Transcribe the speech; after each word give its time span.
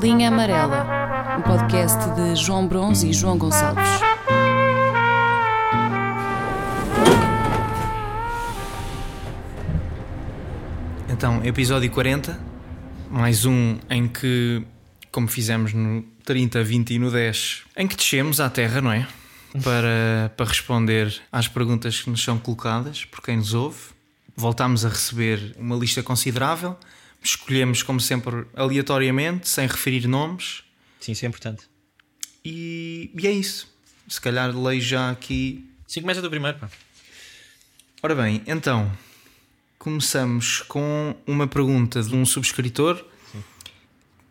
Linha 0.00 0.28
Amarela, 0.28 1.36
um 1.38 1.42
podcast 1.42 1.98
de 2.14 2.36
João 2.36 2.68
Bronze 2.68 3.08
e 3.08 3.12
João 3.12 3.36
Gonçalves. 3.36 3.82
Então, 11.08 11.44
episódio 11.44 11.90
40, 11.90 12.38
mais 13.10 13.44
um 13.44 13.76
em 13.90 14.06
que, 14.06 14.62
como 15.10 15.26
fizemos 15.26 15.72
no 15.72 16.02
30, 16.24 16.62
20 16.62 16.90
e 16.94 16.98
no 17.00 17.10
10, 17.10 17.64
em 17.76 17.88
que 17.88 17.96
descemos 17.96 18.40
à 18.40 18.48
Terra, 18.48 18.80
não 18.80 18.92
é? 18.92 19.04
Para, 19.64 20.32
para 20.36 20.46
responder 20.46 21.20
às 21.32 21.48
perguntas 21.48 22.02
que 22.02 22.10
nos 22.10 22.22
são 22.22 22.38
colocadas 22.38 23.04
por 23.04 23.20
quem 23.20 23.38
nos 23.38 23.52
ouve. 23.52 23.78
Voltámos 24.36 24.86
a 24.86 24.90
receber 24.90 25.56
uma 25.58 25.74
lista 25.74 26.04
considerável. 26.04 26.76
Escolhemos, 27.22 27.82
como 27.82 28.00
sempre, 28.00 28.46
aleatoriamente, 28.54 29.48
sem 29.48 29.66
referir 29.66 30.06
nomes. 30.06 30.62
Sim, 31.00 31.12
isso 31.12 31.24
é 31.24 31.28
importante. 31.28 31.64
E, 32.44 33.10
e 33.18 33.26
é 33.26 33.32
isso. 33.32 33.68
Se 34.06 34.20
calhar 34.20 34.56
leio 34.56 34.80
já 34.80 35.10
aqui. 35.10 35.68
Sim, 35.86 36.00
começa 36.00 36.22
do 36.22 36.30
primeiro, 36.30 36.58
pá. 36.58 36.70
Ora 38.02 38.14
bem, 38.14 38.42
então 38.46 38.90
começamos 39.78 40.60
com 40.62 41.16
uma 41.26 41.46
pergunta 41.46 42.02
de 42.02 42.14
um 42.14 42.24
subscritor 42.24 43.04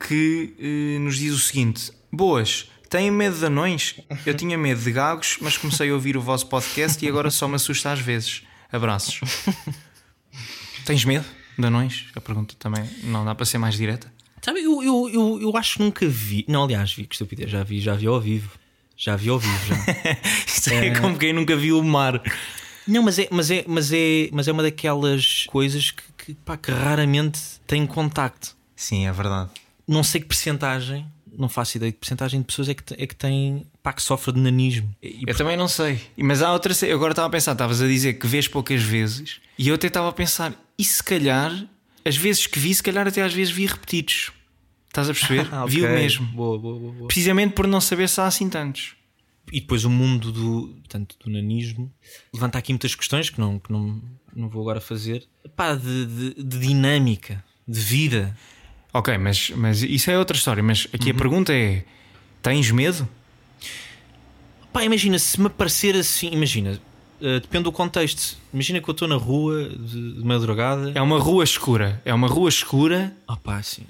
que 0.07 0.53
eh, 0.59 0.99
nos 0.99 1.17
diz 1.17 1.33
o 1.33 1.39
seguinte: 1.39 1.91
Boas, 2.11 2.71
têm 2.89 3.11
medo 3.11 3.37
de 3.37 3.45
anões? 3.45 3.95
Eu 4.25 4.33
tinha 4.35 4.57
medo 4.57 4.81
de 4.81 4.91
gagos, 4.91 5.37
mas 5.41 5.57
comecei 5.57 5.89
a 5.89 5.93
ouvir 5.93 6.15
o 6.15 6.21
vosso 6.21 6.47
podcast 6.47 7.03
e 7.03 7.09
agora 7.09 7.29
só 7.29 7.47
me 7.47 7.55
assusta 7.55 7.91
às 7.91 7.99
vezes. 7.99 8.43
Abraços. 8.71 9.19
Tens 10.85 11.03
medo 11.03 11.25
de 11.57 11.65
anões? 11.65 12.05
A 12.15 12.21
pergunta 12.21 12.55
também 12.57 12.87
não 13.03 13.25
dá 13.25 13.33
para 13.33 13.45
ser 13.45 13.57
mais 13.57 13.75
direta. 13.75 14.11
Sabe, 14.41 14.63
eu, 14.63 14.83
eu, 14.83 15.09
eu, 15.09 15.41
eu 15.41 15.57
acho 15.57 15.77
que 15.77 15.83
nunca 15.83 16.07
vi. 16.07 16.45
Não, 16.47 16.63
aliás, 16.63 16.93
vi, 16.93 17.05
que 17.05 17.15
estupidez, 17.15 17.49
já 17.49 17.63
vi, 17.63 17.79
já 17.79 17.95
vi 17.95 18.07
ao 18.07 18.19
vivo. 18.19 18.51
Já 18.95 19.15
vi 19.15 19.29
ao 19.29 19.37
vivo, 19.37 19.65
já. 19.65 19.75
Isto 20.47 20.69
é 20.71 20.99
como 20.99 21.17
quem 21.17 21.33
nunca 21.33 21.55
viu 21.55 21.79
o 21.79 21.83
mar. 21.83 22.21
Não, 22.87 23.03
mas 23.03 23.19
é, 23.19 23.27
mas 23.29 23.51
é, 23.51 23.65
mas 23.67 23.91
é, 23.91 24.29
mas 24.31 24.47
é 24.47 24.51
uma 24.51 24.63
daquelas 24.63 25.45
coisas 25.47 25.91
que, 25.91 26.03
que, 26.17 26.33
pá, 26.33 26.55
que 26.55 26.71
raramente 26.71 27.39
tem 27.67 27.85
contacto. 27.85 28.55
Sim, 28.75 29.05
é 29.05 29.11
verdade. 29.11 29.49
Não 29.87 30.03
sei 30.03 30.21
que 30.21 30.27
percentagem, 30.27 31.05
não 31.37 31.49
faço 31.49 31.77
ideia 31.77 31.91
de 31.91 31.97
percentagem 31.97 32.39
de 32.39 32.45
pessoas 32.45 32.69
é 32.69 32.73
que, 32.73 32.83
é 32.93 33.05
que 33.05 33.15
tem, 33.15 33.67
pá, 33.83 33.93
que 33.93 34.01
sofre 34.01 34.31
de 34.31 34.39
nanismo. 34.39 34.95
E, 35.03 35.23
Eu 35.27 35.35
também 35.35 35.57
não 35.57 35.67
sei. 35.67 35.99
Mas 36.17 36.41
há 36.41 36.51
outra. 36.51 36.73
Eu 36.85 36.95
agora 36.95 37.11
estava 37.11 37.27
a 37.27 37.31
pensar, 37.31 37.51
estavas 37.51 37.81
a 37.81 37.87
dizer 37.87 38.13
que 38.13 38.25
vês 38.25 38.47
poucas 38.47 38.81
vezes, 38.81 39.39
e 39.59 39.67
eu 39.67 39.75
até 39.75 39.87
estava 39.87 40.09
a 40.09 40.13
pensar, 40.13 40.53
e 40.77 40.83
se 40.83 41.03
calhar, 41.03 41.51
as 42.05 42.15
vezes 42.15 42.47
que 42.47 42.59
vi, 42.59 42.73
se 42.73 42.83
calhar 42.83 43.07
até 43.07 43.21
às 43.23 43.33
vezes 43.33 43.53
vi 43.53 43.65
repetidos. 43.65 44.31
Estás 44.87 45.09
a 45.09 45.13
perceber? 45.13 45.47
Ah, 45.53 45.65
Vi 45.65 45.81
o 45.83 45.89
mesmo. 45.89 46.25
Boa, 46.27 46.57
boa, 46.57 46.79
boa. 46.79 47.07
Precisamente 47.07 47.53
por 47.53 47.67
não 47.67 47.79
saber 47.81 48.07
se 48.09 48.19
há 48.21 48.25
assim 48.27 48.49
tantos. 48.49 48.95
E 49.51 49.61
depois 49.61 49.85
o 49.85 49.89
mundo 49.89 50.31
do, 50.31 50.75
portanto, 50.79 51.15
do 51.23 51.29
nanismo 51.31 51.91
levanta 52.33 52.57
aqui 52.57 52.73
muitas 52.73 52.93
questões 52.95 53.29
que 53.29 53.39
não, 53.39 53.59
que 53.59 53.71
não, 53.71 54.01
não 54.35 54.49
vou 54.49 54.61
agora 54.61 54.81
fazer. 54.81 55.25
Pá, 55.55 55.73
de, 55.73 56.05
de- 56.05 56.43
de 56.43 56.59
dinâmica, 56.59 57.43
de 57.67 57.79
vida. 57.79 58.37
Ok, 58.93 59.17
mas, 59.17 59.51
mas 59.51 59.81
isso 59.83 60.11
é 60.11 60.17
outra 60.17 60.35
história. 60.35 60.61
Mas 60.61 60.87
aqui 60.91 61.11
a 61.11 61.13
pergunta 61.13 61.53
é: 61.53 61.85
tens 62.41 62.69
medo? 62.71 63.07
Pá, 64.73 64.83
imagina 64.83 65.17
se 65.17 65.39
me 65.39 65.47
aparecer 65.47 65.95
assim, 65.95 66.29
imagina, 66.31 66.79
eh, 67.21 67.39
depende 67.39 67.63
do 67.65 67.71
contexto. 67.71 68.37
Imagina 68.53 68.79
que 68.81 68.89
eu 68.89 68.91
estou 68.91 69.07
na 69.07 69.15
rua 69.15 69.69
de, 69.69 70.13
de 70.13 70.23
madrugada. 70.23 70.91
É 70.95 71.01
uma 71.01 71.19
rua 71.19 71.43
escura. 71.43 72.01
É 72.05 72.13
uma 72.13 72.27
rua 72.27 72.49
escura. 72.49 73.15
Ah, 73.27 73.35
pá, 73.35 73.57
assim. 73.57 73.83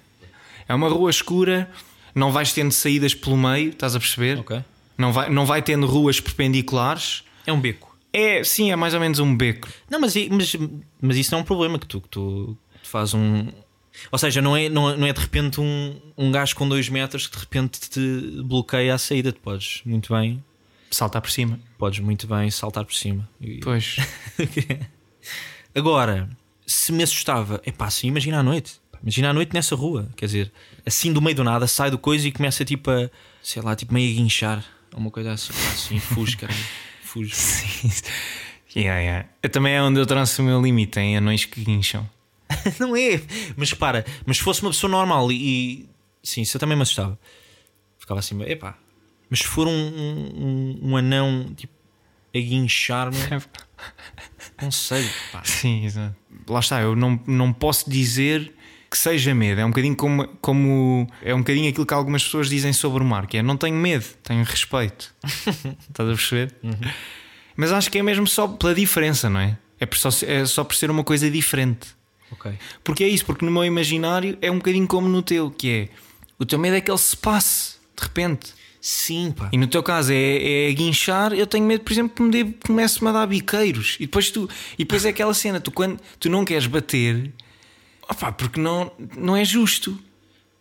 É 0.67 0.73
uma 0.73 0.89
rua 0.89 1.09
escura. 1.09 1.69
Não 2.15 2.31
vais 2.31 2.51
tendo 2.53 2.71
saídas 2.71 3.13
pelo 3.13 3.37
meio, 3.37 3.69
estás 3.69 3.95
a 3.95 3.99
perceber? 3.99 4.39
Ok. 4.39 4.63
Não, 4.97 5.13
vai, 5.13 5.29
não 5.29 5.45
vai 5.45 5.61
tendo 5.61 5.85
ruas 5.85 6.19
perpendiculares. 6.19 7.23
É 7.45 7.53
um 7.53 7.59
beco. 7.61 7.95
É, 8.11 8.43
sim, 8.43 8.71
é 8.71 8.75
mais 8.75 8.93
ou 8.95 8.99
menos 8.99 9.19
um 9.19 9.35
beco. 9.35 9.67
Não, 9.89 9.99
mas, 9.99 10.15
mas, 10.31 10.55
mas 10.99 11.17
isso 11.17 11.31
não 11.31 11.39
é 11.39 11.41
um 11.41 11.45
problema 11.45 11.77
que 11.77 11.85
tu, 11.85 12.01
que 12.01 12.09
tu 12.09 12.57
tu 12.81 12.89
fazes 12.89 13.13
um. 13.13 13.47
Ou 14.11 14.17
seja, 14.17 14.41
não 14.41 14.55
é, 14.55 14.69
não, 14.69 14.89
é- 14.89 14.97
não 14.97 15.07
é 15.07 15.13
de 15.13 15.19
repente 15.19 15.59
um, 15.61 15.95
um 16.17 16.31
gajo 16.31 16.55
com 16.55 16.67
dois 16.67 16.87
metros 16.89 17.27
que 17.27 17.35
de 17.35 17.39
repente 17.41 17.79
te 17.89 18.41
bloqueia 18.43 18.93
a 18.95 18.97
saída. 18.97 19.31
Tu 19.31 19.39
podes 19.39 19.81
muito 19.85 20.13
bem, 20.13 20.43
Saltar 20.89 21.21
por 21.21 21.29
cima. 21.31 21.59
podes 21.77 21.99
muito 21.99 22.25
bem 22.27 22.49
saltar 22.49 22.85
por 22.85 22.93
cima. 22.95 23.27
Pois. 23.61 23.97
Agora, 25.75 26.29
se 26.65 26.91
me 26.91 27.03
assustava, 27.03 27.61
é 27.65 27.71
pá, 27.71 27.85
assim, 27.87 28.07
imagina 28.07 28.39
à 28.39 28.43
noite. 28.43 28.79
Imagina 29.01 29.29
à 29.29 29.33
noite 29.33 29.53
nessa 29.53 29.75
rua, 29.75 30.09
quer 30.15 30.25
dizer, 30.25 30.51
assim 30.85 31.13
do 31.13 31.21
meio 31.21 31.35
do 31.35 31.43
nada, 31.43 31.67
sai 31.67 31.91
do 31.91 31.99
coisa 31.99 32.27
e 32.27 32.31
começa 32.31 32.65
tipo 32.65 32.89
a, 32.89 33.09
sei 33.43 33.61
lá, 33.61 33.75
tipo 33.75 33.93
meio 33.93 34.11
a 34.11 34.15
guinchar. 34.15 34.65
Uma 34.95 35.11
coisa 35.11 35.33
assim, 35.33 35.53
assim, 35.53 35.99
fuge, 35.99 36.35
caralho. 36.35 36.59
Fuge. 37.03 37.31
yeah, 38.75 38.99
yeah. 38.99 39.29
Eu 39.43 39.49
também 39.49 39.73
é 39.75 39.81
onde 39.81 39.99
eu 39.99 40.05
traço 40.05 40.41
o 40.41 40.45
meu 40.45 40.59
limite 40.61 40.99
em 40.99 41.15
anões 41.17 41.45
que 41.45 41.63
guincham. 41.63 42.09
Não 42.79 42.95
é, 42.95 43.21
mas 43.55 43.73
para, 43.73 44.03
mas 44.25 44.37
se 44.37 44.43
fosse 44.43 44.61
uma 44.63 44.71
pessoa 44.71 44.89
normal 44.89 45.31
e, 45.31 45.35
e- 45.35 45.89
sim, 46.23 46.41
isso 46.41 46.57
eu 46.57 46.59
também 46.59 46.75
me 46.75 46.81
assustava. 46.81 47.19
Ficava 47.99 48.19
assim, 48.19 48.41
epá, 48.43 48.75
mas 49.29 49.39
se 49.39 49.47
for 49.47 49.67
um, 49.67 49.71
um, 49.71 50.79
um 50.81 50.97
anão 50.97 51.51
tipo 51.55 51.73
a 52.35 52.39
guinchar-me, 52.39 53.17
não 54.61 54.71
sei, 54.71 55.09
pá. 55.31 55.43
Sim, 55.43 55.85
exato. 55.85 56.15
Lá 56.47 56.59
está, 56.59 56.81
eu 56.81 56.95
não, 56.95 57.19
não 57.25 57.51
posso 57.51 57.89
dizer 57.89 58.53
que 58.89 58.97
seja 58.97 59.33
medo. 59.33 59.59
É 59.61 59.65
um 59.65 59.69
bocadinho 59.69 59.95
como, 59.95 60.27
como. 60.41 61.07
É 61.21 61.33
um 61.33 61.39
bocadinho 61.39 61.69
aquilo 61.69 61.85
que 61.85 61.93
algumas 61.93 62.23
pessoas 62.23 62.49
dizem 62.49 62.73
sobre 62.73 63.03
o 63.03 63.05
mar, 63.05 63.27
que 63.27 63.37
é 63.37 63.43
não 63.43 63.57
tenho 63.57 63.75
medo, 63.75 64.05
tenho 64.23 64.43
respeito. 64.43 65.13
Estás 65.23 66.09
a 66.09 66.13
perceber? 66.13 66.55
Mas 67.55 67.71
acho 67.71 67.91
que 67.91 67.97
é 67.97 68.03
mesmo 68.03 68.27
só 68.27 68.47
pela 68.47 68.73
diferença, 68.73 69.29
não 69.29 69.39
é? 69.39 69.57
É, 69.79 69.85
por 69.85 69.97
só, 69.97 70.09
é 70.25 70.45
só 70.45 70.63
por 70.63 70.75
ser 70.75 70.89
uma 70.89 71.03
coisa 71.03 71.29
diferente. 71.29 71.95
Ok. 72.31 72.51
Porque 72.83 73.03
é 73.03 73.07
isso, 73.07 73.25
porque 73.25 73.45
no 73.45 73.51
meu 73.51 73.63
imaginário 73.63 74.37
é 74.41 74.51
um 74.51 74.57
bocadinho 74.57 74.87
como 74.87 75.07
no 75.07 75.21
teu, 75.21 75.49
que 75.49 75.69
é 75.69 75.89
o 76.39 76.45
teu 76.45 76.59
medo 76.59 76.75
é 76.75 76.81
que 76.81 76.91
ele 76.91 76.97
se 76.97 77.15
passe 77.15 77.77
de 77.95 78.03
repente. 78.03 78.53
Sim, 78.89 79.33
pá. 79.33 79.49
E 79.51 79.57
no 79.57 79.67
teu 79.67 79.83
caso 79.83 80.13
é, 80.13 80.69
é 80.69 80.71
guinchar, 80.71 81.33
eu 81.33 81.45
tenho 81.45 81.65
medo, 81.65 81.83
por 81.83 81.91
exemplo, 81.91 82.15
que 82.15 82.21
me 82.21 82.31
dê, 82.31 82.53
comece-me 82.65 83.09
a 83.09 83.11
dar 83.11 83.27
biqueiros. 83.27 83.97
E 83.99 84.05
depois 84.05 84.31
tu, 84.31 84.49
e 84.75 84.85
depois 84.85 85.03
é 85.03 85.09
aquela 85.09 85.33
cena, 85.33 85.59
tu 85.59 85.71
quando 85.71 85.99
tu 86.17 86.29
não 86.29 86.45
queres 86.45 86.67
bater, 86.67 87.33
opá, 88.09 88.31
porque 88.31 88.57
não, 88.57 88.89
não 89.17 89.35
é 89.35 89.43
justo. 89.43 89.99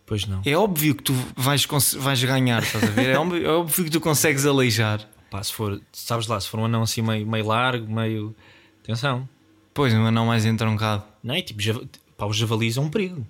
Pois 0.05 0.27
não. 0.27 0.41
É 0.45 0.57
óbvio 0.57 0.93
que 0.93 1.03
tu 1.03 1.13
vais, 1.37 1.65
vais 1.95 2.21
ganhar, 2.21 2.61
estás 2.63 2.83
a 2.83 2.87
ver? 2.87 3.11
É 3.11 3.17
óbvio, 3.17 3.45
é 3.45 3.49
óbvio 3.49 3.85
que 3.85 3.91
tu 3.91 4.01
consegues 4.01 4.45
aleijar. 4.45 5.07
Pá, 5.31 5.41
se 5.41 5.53
for, 5.53 5.81
sabes 5.93 6.27
lá, 6.27 6.37
se 6.37 6.49
for 6.49 6.59
um 6.59 6.65
anão 6.65 6.83
assim 6.83 7.01
meio, 7.01 7.25
meio 7.25 7.47
largo, 7.47 7.89
meio. 7.89 8.35
Atenção. 8.83 9.27
Pois, 9.73 9.93
um 9.93 10.05
anão 10.05 10.25
mais 10.25 10.45
entroncado. 10.45 11.05
Não 11.23 11.33
é? 11.33 11.41
Tipo, 11.41 11.87
pá, 12.17 12.25
os 12.25 12.35
javalis 12.35 12.75
é 12.75 12.81
um 12.81 12.89
perigo. 12.89 13.25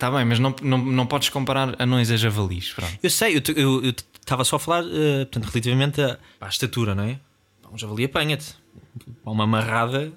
Está 0.00 0.10
bem, 0.10 0.24
mas 0.24 0.38
não, 0.38 0.56
não, 0.62 0.78
não 0.78 1.06
podes 1.06 1.28
comparar 1.28 1.76
anões 1.78 2.10
a 2.10 2.16
javalis. 2.16 2.72
Pronto. 2.72 2.98
Eu 3.02 3.10
sei, 3.10 3.36
eu 3.36 3.82
estava 4.18 4.42
só 4.44 4.56
a 4.56 4.58
falar, 4.58 4.82
eh, 4.82 5.26
portanto, 5.26 5.44
relativamente 5.44 6.00
à, 6.00 6.48
estatura, 6.48 6.94
não 6.94 7.04
é? 7.04 7.20
Um 7.70 7.76
javali 7.76 8.04
apanha-te. 8.04 8.54
Uma 9.22 9.44
amarrada. 9.44 10.10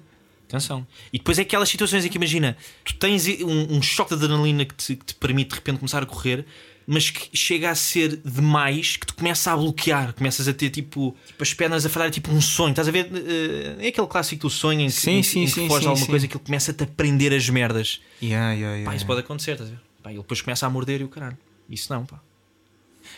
Atenção. 0.48 0.86
E 1.12 1.18
depois 1.18 1.38
é 1.38 1.42
aquelas 1.42 1.68
situações 1.68 2.02
em 2.02 2.08
que 2.08 2.16
imagina, 2.16 2.56
tu 2.82 2.94
tens 2.94 3.26
um, 3.42 3.76
um 3.76 3.82
choque 3.82 4.16
de 4.16 4.24
adrenalina 4.24 4.64
que 4.64 4.74
te, 4.74 4.96
que 4.96 5.04
te 5.04 5.14
permite 5.16 5.50
de 5.50 5.56
repente 5.56 5.80
começar 5.80 6.02
a 6.02 6.06
correr, 6.06 6.46
mas 6.86 7.10
que 7.10 7.36
chega 7.36 7.70
a 7.70 7.74
ser 7.74 8.16
demais 8.24 8.96
que 8.96 9.06
tu 9.06 9.14
começa 9.14 9.52
a 9.52 9.56
bloquear, 9.56 10.12
começas 10.12 10.46
a 10.48 10.52
ter 10.52 10.70
tipo, 10.70 11.16
tipo 11.26 11.42
as 11.42 11.54
pernas 11.54 11.86
a 11.86 11.88
falhar, 11.88 12.10
tipo 12.10 12.30
um 12.30 12.40
sonho. 12.40 12.70
Estás 12.70 12.88
a 12.88 12.90
ver? 12.90 13.08
Eh, 13.14 13.86
É 13.86 13.88
aquele 13.88 14.06
clássico 14.06 14.42
do 14.42 14.50
sonho 14.50 14.80
em 14.80 14.86
que, 14.86 14.92
Sim, 14.92 15.18
em, 15.18 15.22
sim, 15.22 15.42
em 15.42 15.44
que 15.46 15.52
sim, 15.52 15.68
foge 15.68 15.86
alguma 15.86 16.06
coisa 16.06 16.28
que 16.28 16.36
ele 16.36 16.44
começa-te 16.44 16.82
a 16.84 16.86
prender 16.86 17.32
as 17.32 17.48
merdas. 17.48 18.00
Yeah, 18.22 18.52
yeah, 18.52 18.74
yeah, 18.76 18.90
Pá, 18.90 18.96
isso 18.96 19.06
pode 19.06 19.20
acontecer, 19.20 19.52
estás 19.52 19.70
a 19.70 19.72
ver? 19.72 19.80
Pá, 20.02 20.10
ele 20.10 20.18
depois 20.20 20.40
começa 20.42 20.66
a 20.66 20.70
morder 20.70 21.00
e 21.00 21.04
o 21.04 21.08
caralho. 21.08 21.38
Isso 21.70 21.92
não, 21.92 22.04
pá. 22.04 22.20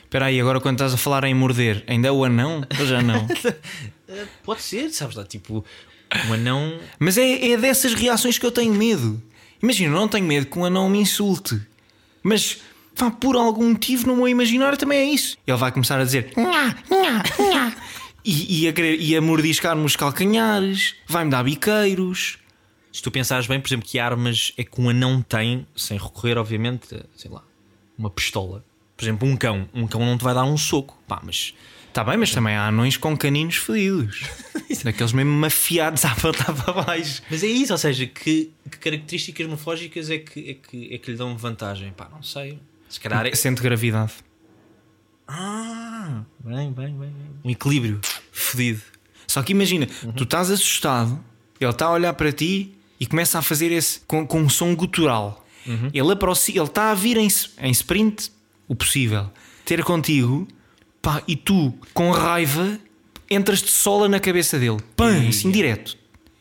Espera 0.03 0.27
aí, 0.27 0.41
agora 0.41 0.61
quando 0.61 0.77
estás 0.77 0.93
a 0.95 0.97
falar 0.97 1.25
em 1.25 1.35
morder, 1.35 1.83
ainda 1.87 2.09
é 2.09 2.13
o 2.13 2.25
anão? 2.25 2.65
Ou 2.79 2.87
já 2.87 3.03
não? 3.03 3.27
Pode 4.45 4.63
ser, 4.63 4.91
sabes 4.91 5.17
lá, 5.17 5.25
tipo, 5.25 5.65
um 6.29 6.33
anão. 6.33 6.79
Mas 6.99 7.19
é, 7.19 7.51
é 7.53 7.57
dessas 7.57 7.95
reações 7.95 8.39
que 8.39 8.47
eu 8.47 8.53
tenho 8.53 8.73
medo. 8.75 9.21
Imagina, 9.63 9.95
eu 9.95 9.99
não 10.01 10.09
tenho 10.09 10.27
medo 10.27 10.47
que 10.47 10.59
um 10.59 10.65
anão 10.65 10.89
me 10.89 10.99
insulte. 10.99 11.61
Mas, 12.23 12.59
pá, 12.97 13.11
por 13.11 13.37
algum 13.37 13.71
motivo 13.71 14.07
no 14.07 14.17
meu 14.17 14.29
imaginário 14.29 14.77
também 14.79 14.99
é 14.99 15.05
isso. 15.05 15.37
Ele 15.47 15.57
vai 15.57 15.71
começar 15.73 16.01
a 16.01 16.05
dizer 16.05 16.33
nha, 16.37 16.75
nha, 16.91 17.23
nha. 17.51 17.77
E, 18.29 18.65
e 18.65 18.69
a, 18.69 18.73
querer- 18.73 19.01
e 19.01 19.15
a 19.15 19.21
mordiscar-me 19.21 19.85
os 19.85 19.95
calcanhares, 19.95 20.97
vai-me 21.07 21.31
dar 21.31 21.45
biqueiros. 21.45 22.39
Se 22.93 23.01
tu 23.01 23.09
pensares 23.09 23.47
bem, 23.47 23.61
por 23.61 23.69
exemplo, 23.69 23.87
que 23.87 24.01
armas 24.01 24.53
é 24.57 24.65
que 24.65 24.81
um 24.81 24.89
anão 24.89 25.23
tem, 25.23 25.65
sem 25.77 25.97
recorrer, 25.97 26.37
obviamente, 26.37 26.89
sei 27.17 27.31
lá, 27.31 27.45
uma 27.97 28.11
pistola. 28.11 28.65
Por 28.97 29.05
exemplo, 29.05 29.29
um 29.29 29.37
cão. 29.37 29.69
Um 29.73 29.87
cão 29.87 30.01
não 30.05 30.19
te 30.19 30.25
vai 30.25 30.35
dar 30.35 30.43
um 30.43 30.57
soco. 30.57 31.01
Pá, 31.07 31.21
mas 31.23 31.55
Está 31.89 32.03
bem, 32.05 32.17
mas 32.19 32.31
também 32.33 32.55
há 32.57 32.67
anões 32.67 32.97
com 32.97 33.17
caninos 33.17 33.57
fedidos. 33.57 34.25
Daqueles 34.85 35.13
mesmo 35.13 35.31
mafiados 35.33 36.05
à 36.05 36.13
volta 36.15 36.53
para 36.53 36.83
baixo. 36.83 37.23
Mas 37.31 37.43
é 37.45 37.47
isso, 37.47 37.73
ou 37.73 37.79
seja, 37.79 38.07
que, 38.07 38.51
que 38.71 38.77
características 38.79 39.47
morfológicas 39.47 40.11
é 40.11 40.19
que, 40.19 40.51
é, 40.51 40.55
que, 40.55 40.93
é 40.95 40.99
que 40.99 41.11
lhe 41.13 41.17
dão 41.17 41.35
vantagem? 41.39 41.93
Pá, 41.97 42.09
não 42.13 42.23
sei. 42.23 42.59
Se 42.97 43.01
calhar 43.01 43.27
é. 43.27 43.35
Sente 43.35 43.61
gravidade. 43.61 44.15
Ah, 45.29 46.23
bem, 46.43 46.73
bem, 46.73 46.97
bem. 46.99 47.13
Um 47.45 47.51
equilíbrio 47.51 48.01
fodido. 48.33 48.81
Só 49.27 49.43
que 49.43 49.53
imagina, 49.53 49.87
tu 50.17 50.25
estás 50.25 50.51
assustado, 50.51 51.23
ele 51.61 51.71
está 51.71 51.87
a 51.87 51.93
olhar 51.93 52.15
para 52.15 52.33
ti 52.33 52.73
e 52.99 53.05
começa 53.05 53.39
a 53.39 53.43
fazer 53.43 53.71
esse 53.71 54.01
com, 54.07 54.27
com 54.27 54.41
um 54.41 54.49
som 54.49 54.75
gutural. 54.75 55.47
Ele 55.93 56.11
aproxima, 56.11 56.59
ele 56.59 56.67
está 56.69 56.91
a 56.91 56.95
vir 56.95 57.19
em, 57.19 57.29
em 57.61 57.71
sprint 57.71 58.33
o 58.67 58.75
possível. 58.75 59.31
Ter 59.67 59.85
contigo, 59.85 60.49
pá, 61.03 61.23
e 61.29 61.37
tu, 61.37 61.75
com 61.93 62.11
raiva, 62.13 62.79
entras 63.29 63.61
de 63.61 63.69
sola 63.69 64.09
na 64.09 64.19
cabeça 64.19 64.59
dele. 64.59 64.79
Pã, 64.97 65.29
assim 65.29 65.51
direto. 65.51 65.99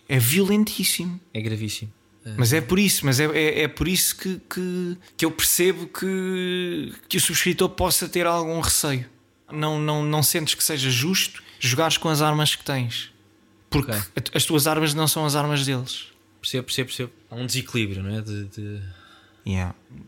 É 0.07 0.17
violentíssimo. 0.17 1.19
É 1.33 1.41
gravíssimo. 1.41 1.91
Mas 2.37 2.53
é 2.53 2.59
por 2.61 2.79
isso, 2.79 3.05
mas 3.05 3.19
é, 3.19 3.25
é, 3.25 3.61
é 3.63 3.67
por 3.67 3.87
isso 3.87 4.15
que, 4.17 4.41
que, 4.49 4.97
que 5.15 5.25
eu 5.25 5.31
percebo 5.31 5.85
que, 5.87 6.93
que 7.07 7.17
o 7.17 7.21
subscritor 7.21 7.69
possa 7.69 8.09
ter 8.09 8.25
algum 8.25 8.59
receio. 8.59 9.05
Não, 9.51 9.79
não, 9.79 10.03
não 10.03 10.23
sentes 10.23 10.55
que 10.55 10.63
seja 10.63 10.89
justo 10.89 11.43
jogares 11.59 11.97
com 11.97 12.09
as 12.09 12.21
armas 12.21 12.55
que 12.55 12.63
tens. 12.65 13.11
Porque 13.69 13.91
Ok. 13.91 14.03
a- 14.33 14.37
as 14.37 14.43
tuas 14.45 14.65
armas 14.65 14.93
não 14.95 15.07
são 15.07 15.23
as 15.25 15.35
armas 15.35 15.65
deles. 15.65 16.07
Percebo, 16.41 16.63
percebo, 16.65 16.87
percebo. 16.87 17.11
Há 17.29 17.35
um 17.35 17.45
desequilíbrio, 17.45 18.01
não 18.01 18.15
é? 18.17 18.21
De, 18.21 18.45
de- 18.45 18.81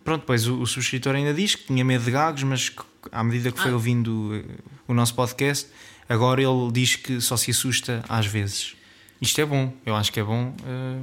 Pronto, 0.03 0.23
pois 0.25 0.47
o, 0.47 0.59
o 0.61 0.65
subscritor 0.65 1.13
ainda 1.15 1.33
diz 1.33 1.53
que 1.53 1.65
tinha 1.67 1.85
medo 1.85 2.03
de 2.03 2.09
gagos, 2.11 2.41
mas 2.43 2.69
que, 2.69 2.81
à 3.11 3.23
medida 3.23 3.51
que 3.51 3.59
foi 3.61 3.71
ouvindo 3.73 4.31
eh, 4.35 4.55
o 4.87 4.93
nosso 4.93 5.13
podcast, 5.13 5.67
agora 6.09 6.41
ele 6.41 6.71
diz 6.71 6.95
que 6.95 7.21
só 7.21 7.37
se 7.37 7.51
assusta 7.51 8.03
às 8.09 8.25
vezes. 8.25 8.75
Isto 9.21 9.41
é 9.41 9.45
bom, 9.45 9.73
eu 9.85 9.95
acho 9.95 10.11
que 10.11 10.19
é 10.19 10.23
bom. 10.23 10.53
eh, 10.65 10.99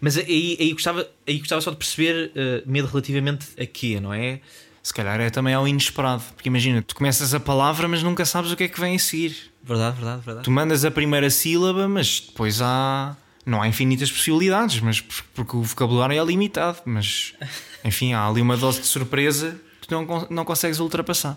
Mas 0.00 0.16
aí, 0.18 0.56
aí, 0.60 0.72
gostava, 0.72 1.08
aí 1.26 1.38
gostava 1.38 1.60
só 1.60 1.70
de 1.70 1.76
perceber 1.76 2.30
eh, 2.34 2.62
medo 2.66 2.86
relativamente 2.88 3.46
a 3.60 3.66
quê, 3.66 3.98
não 4.00 4.12
é? 4.12 4.40
se 4.80 4.94
calhar 4.94 5.20
é 5.20 5.28
também 5.28 5.52
ao 5.52 5.68
inesperado. 5.68 6.22
Porque 6.34 6.48
imagina, 6.48 6.80
tu 6.80 6.94
começas 6.94 7.34
a 7.34 7.40
palavra, 7.40 7.86
mas 7.86 8.02
nunca 8.02 8.24
sabes 8.24 8.50
o 8.52 8.56
que 8.56 8.64
é 8.64 8.68
que 8.68 8.80
vem 8.80 8.96
a 8.96 8.98
seguir. 8.98 9.36
Verdade, 9.62 9.96
verdade, 9.96 10.22
verdade. 10.24 10.44
Tu 10.44 10.50
mandas 10.50 10.82
a 10.82 10.90
primeira 10.90 11.28
sílaba, 11.28 11.86
mas 11.86 12.20
depois 12.20 12.62
há. 12.62 13.14
Não 13.44 13.60
há 13.60 13.68
infinitas 13.68 14.10
possibilidades, 14.10 14.80
mas 14.80 15.00
por- 15.00 15.24
porque 15.34 15.56
o 15.56 15.62
vocabulário 15.62 16.18
é 16.18 16.24
limitado. 16.24 16.78
Mas 16.86 17.34
enfim, 17.84 18.14
há 18.14 18.26
ali 18.26 18.40
uma 18.40 18.56
dose 18.56 18.80
de 18.80 18.86
surpresa 18.86 19.60
que 19.82 19.88
tu 19.88 19.94
não, 19.94 20.26
não 20.30 20.44
consegues 20.44 20.78
ultrapassar. 20.80 21.36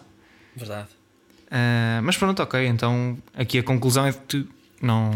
Verdade. 0.56 0.88
Ah, 1.50 2.00
mas 2.04 2.16
pronto, 2.16 2.42
ok. 2.42 2.66
Então 2.68 3.18
aqui 3.36 3.60
a 3.60 3.64
conclusão 3.64 4.06
é 4.06 4.14
que 4.14 4.20
tu 4.20 4.48
não, 4.82 5.12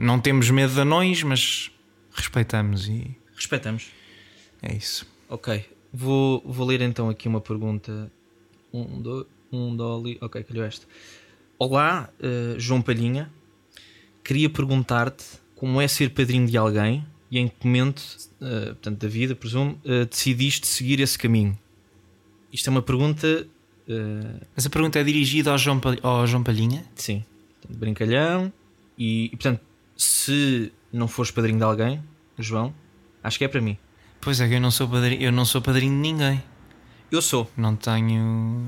não 0.00 0.18
temos 0.20 0.48
medo 0.50 0.72
de 0.72 0.80
anões, 0.80 1.22
mas 1.22 1.70
respeitamos 2.12 2.88
e 2.88 3.16
Respeitamos. 3.36 3.88
é 4.62 4.74
isso. 4.74 5.06
Ok. 5.28 5.64
Vou, 5.92 6.42
vou 6.44 6.66
ler 6.66 6.80
então 6.82 7.08
aqui 7.08 7.26
uma 7.28 7.40
pergunta. 7.40 8.10
Um, 8.72 9.00
do, 9.02 9.26
um 9.52 9.74
dolly. 9.76 10.18
Ok, 10.20 10.42
calhou 10.44 10.64
esta. 10.64 10.86
Olá, 11.58 12.08
eh, 12.20 12.54
João 12.58 12.80
Palhinha. 12.82 13.30
Queria 14.24 14.48
perguntar-te 14.50 15.24
como 15.56 15.80
é 15.80 15.88
ser 15.88 16.10
padrinho 16.10 16.46
de 16.46 16.56
alguém 16.56 17.04
e 17.30 17.38
em 17.38 17.48
que 17.48 17.66
momento, 17.66 18.02
eh, 18.40 18.66
portanto, 18.66 18.98
da 18.98 19.08
vida, 19.08 19.34
presumo, 19.34 19.80
eh, 19.84 20.04
decidiste 20.04 20.66
seguir 20.66 21.00
esse 21.00 21.18
caminho. 21.18 21.58
Isto 22.52 22.68
é 22.68 22.70
uma 22.70 22.82
pergunta. 22.82 23.46
eh, 23.88 24.46
Mas 24.54 24.66
a 24.66 24.70
pergunta 24.70 24.98
é 24.98 25.04
dirigida 25.04 25.50
ao 25.50 25.58
João, 25.58 25.80
ao 26.02 26.26
João 26.26 26.42
Palhinha? 26.42 26.84
sim, 26.94 27.24
portanto, 27.60 27.78
brincalhão. 27.78 28.52
E, 28.98 29.24
e, 29.26 29.30
portanto, 29.30 29.60
se 30.02 30.72
não 30.90 31.06
fores 31.06 31.30
padrinho 31.30 31.58
de 31.58 31.64
alguém, 31.64 32.02
João, 32.38 32.72
acho 33.22 33.36
que 33.36 33.44
é 33.44 33.48
para 33.48 33.60
mim. 33.60 33.76
Pois 34.18 34.40
é, 34.40 34.48
que 34.48 34.54
eu 34.54 34.60
não 34.60 34.70
sou 34.70 34.88
padrinho, 34.88 35.20
eu 35.20 35.30
não 35.30 35.44
sou 35.44 35.60
padrinho 35.60 35.92
de 35.92 35.98
ninguém. 35.98 36.42
Eu 37.12 37.20
sou. 37.20 37.50
Não 37.54 37.76
tenho, 37.76 38.22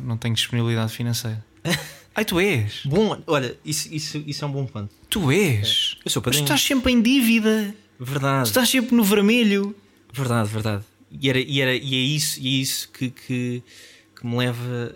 não 0.04 0.18
tenho 0.18 0.34
disponibilidade 0.34 0.92
financeira. 0.92 1.42
Ai, 2.14 2.24
tu 2.26 2.38
és? 2.38 2.82
Bom, 2.84 3.18
olha, 3.26 3.56
isso, 3.64 3.88
isso, 3.94 4.22
isso 4.26 4.44
é 4.44 4.48
um 4.48 4.52
bom 4.52 4.66
ponto. 4.66 4.94
Tu 5.08 5.30
és? 5.32 5.96
Eu 6.04 6.10
sou 6.10 6.20
Mas 6.20 6.22
tu 6.22 6.22
padrinho. 6.22 6.42
estás 6.44 6.60
sempre 6.60 6.92
em 6.92 7.00
dívida. 7.00 7.74
Tu 7.96 8.04
Verdade, 8.04 8.48
estás 8.48 8.68
sempre 8.68 8.94
no 8.94 9.02
vermelho. 9.04 9.74
verdade, 10.12 10.48
verdade. 10.50 10.84
E, 11.10 11.30
era, 11.30 11.38
e, 11.38 11.60
era, 11.62 11.74
e 11.74 11.94
é 11.94 11.98
isso, 11.98 12.38
e 12.40 12.46
é 12.46 12.50
isso 12.62 12.90
que, 12.90 13.08
que, 13.10 13.62
que 14.18 14.26
me 14.26 14.36
leva 14.36 14.94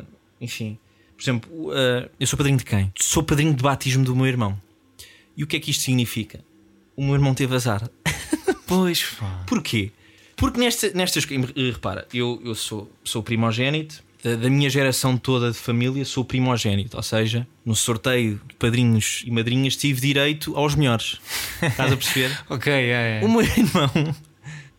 a. 0.00 0.04
Enfim, 0.40 0.78
por 1.16 1.22
exemplo, 1.22 1.50
uh, 1.70 2.10
eu 2.18 2.26
sou 2.26 2.36
padrinho 2.36 2.58
de 2.58 2.64
quem? 2.64 2.92
Sou 2.98 3.22
padrinho 3.22 3.54
de 3.54 3.62
batismo 3.62 4.04
do 4.04 4.16
meu 4.16 4.26
irmão. 4.26 4.60
E 5.36 5.44
o 5.44 5.46
que 5.46 5.56
é 5.56 5.60
que 5.60 5.70
isto 5.70 5.82
significa? 5.82 6.40
O 6.96 7.04
meu 7.04 7.14
irmão 7.14 7.34
teve 7.34 7.54
azar. 7.54 7.88
Pois, 8.66 9.04
pá. 9.04 9.44
Porquê? 9.46 9.92
Porque 10.34 10.58
nesta, 10.58 10.90
nestas. 10.92 11.24
eh, 11.30 11.70
Repara, 11.70 12.06
eu, 12.12 12.42
eu 12.44 12.52
sou, 12.52 12.90
sou 13.04 13.22
primogênito. 13.22 14.02
Da, 14.24 14.50
minha 14.50 14.68
geração 14.68 15.16
toda 15.16 15.52
de 15.52 15.56
família, 15.56 16.04
sou 16.04 16.24
primogênito. 16.24 16.96
Ou 16.96 17.02
seja, 17.04 17.46
no 17.64 17.76
sorteio 17.76 18.40
de 18.48 18.54
padrinhos 18.56 19.22
e 19.24 19.30
madrinhas, 19.30 19.76
tive 19.76 20.00
direito 20.00 20.56
aos 20.56 20.74
melhores. 20.74 21.20
Estás 21.62 21.92
a 21.92 21.96
perceber? 21.96 22.36
Ok, 22.50 22.72
é, 22.72 23.20
é. 23.20 23.24
O 23.24 23.28
meu 23.28 23.42
irmão, 23.42 24.16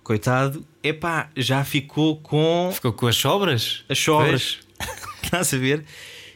coitado, 0.03 0.65
epá, 0.83 1.29
já 1.35 1.63
ficou 1.63 2.17
com 2.17 2.69
Ficou 2.73 2.91
com 2.91 3.07
as 3.07 3.15
sobras? 3.15 3.85
as 3.87 3.97
sobras. 3.97 4.59
Estás 5.23 5.53
a 5.53 5.57
ver? 5.57 5.85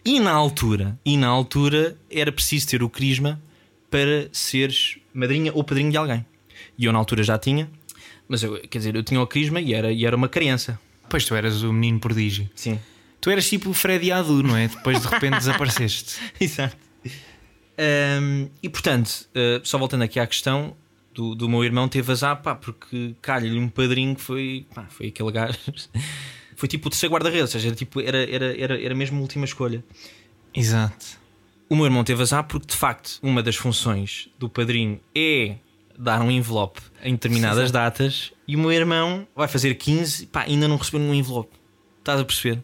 E 0.06 0.22
na 0.22 0.32
altura, 0.32 0.98
e 1.06 1.18
na 1.18 1.28
altura 1.28 1.98
era 2.10 2.32
preciso 2.32 2.68
ter 2.70 2.82
o 2.82 2.90
crisma 2.90 3.42
para 3.92 4.30
seres 4.32 4.98
madrinha 5.14 5.52
ou 5.54 5.64
padrinho 5.64 5.92
de 5.92 5.98
alguém. 5.98 6.26
E 6.78 6.86
eu 6.86 6.94
na 6.94 6.98
altura 6.98 7.22
já 7.22 7.38
tinha, 7.38 7.70
mas 8.28 8.42
eu, 8.42 8.60
quer 8.62 8.80
dizer, 8.80 8.96
eu 8.96 9.04
tinha 9.04 9.22
o 9.22 9.28
crisma 9.28 9.62
e 9.62 9.74
era, 9.74 9.92
e 9.92 10.06
era 10.06 10.16
uma 10.16 10.30
criança. 10.30 10.80
Pois 11.10 11.26
tu 11.26 11.36
eras 11.36 11.62
o 11.62 11.72
menino 11.72 12.00
prodígio. 12.00 12.50
Sim. 12.56 12.80
Tu 13.20 13.30
eras 13.30 13.48
tipo 13.48 13.70
o 13.70 13.74
Freddy 13.74 14.12
Adu, 14.12 14.42
não 14.42 14.56
é? 14.56 14.70
Depois 14.70 15.00
de 15.00 15.08
repente 15.08 15.38
desapareceste. 15.38 16.16
Exato. 16.40 16.78
Ahm, 17.78 18.48
e 18.64 18.70
portanto, 18.70 19.28
ah, 19.36 19.62
só 19.64 19.78
voltando 19.78 20.04
aqui 20.04 20.20
à 20.20 20.26
questão 20.26 20.76
do, 21.14 21.36
do 21.36 21.50
meu 21.50 21.64
irmão, 21.64 21.88
teve 21.88 22.12
azar, 22.12 22.42
pá, 22.42 22.56
porque 22.56 23.14
calha-lhe 23.22 23.60
um 23.60 23.68
padrinho 23.68 24.16
que 24.16 24.22
foi, 24.22 24.66
pá, 24.74 24.86
foi 24.90 25.08
aquele 25.08 25.32
gajo. 25.32 25.58
Foi 26.54 26.68
tipo 26.70 26.90
o 26.90 26.92
terceiro 26.92 27.12
guarda-redes, 27.12 27.42
ou 27.42 27.48
seja, 27.48 27.70
era, 27.70 27.76
tipo, 27.76 28.00
era, 28.00 28.30
era, 28.30 28.56
era, 28.56 28.80
era 28.80 28.94
mesmo 28.94 29.18
a 29.18 29.22
última 29.22 29.46
escolha. 29.46 29.84
Exato. 30.54 31.18
O 31.72 31.76
meu 31.78 31.86
irmão 31.86 32.04
teve 32.04 32.22
azar 32.22 32.44
porque, 32.44 32.68
de 32.68 32.76
facto, 32.76 33.18
uma 33.24 33.42
das 33.42 33.56
funções 33.56 34.28
do 34.38 34.50
padrinho 34.50 35.00
é 35.16 35.56
dar 35.98 36.22
um 36.22 36.30
envelope 36.30 36.82
em 37.02 37.14
determinadas 37.14 37.72
datas 37.72 38.34
e 38.46 38.58
o 38.58 38.60
meu 38.60 38.74
irmão 38.74 39.26
vai 39.34 39.48
fazer 39.48 39.76
15, 39.76 40.26
pá, 40.26 40.42
ainda 40.42 40.68
não 40.68 40.76
recebeu 40.76 41.00
nenhum 41.00 41.14
envelope. 41.14 41.56
Estás 42.00 42.20
a 42.20 42.26
perceber? 42.26 42.62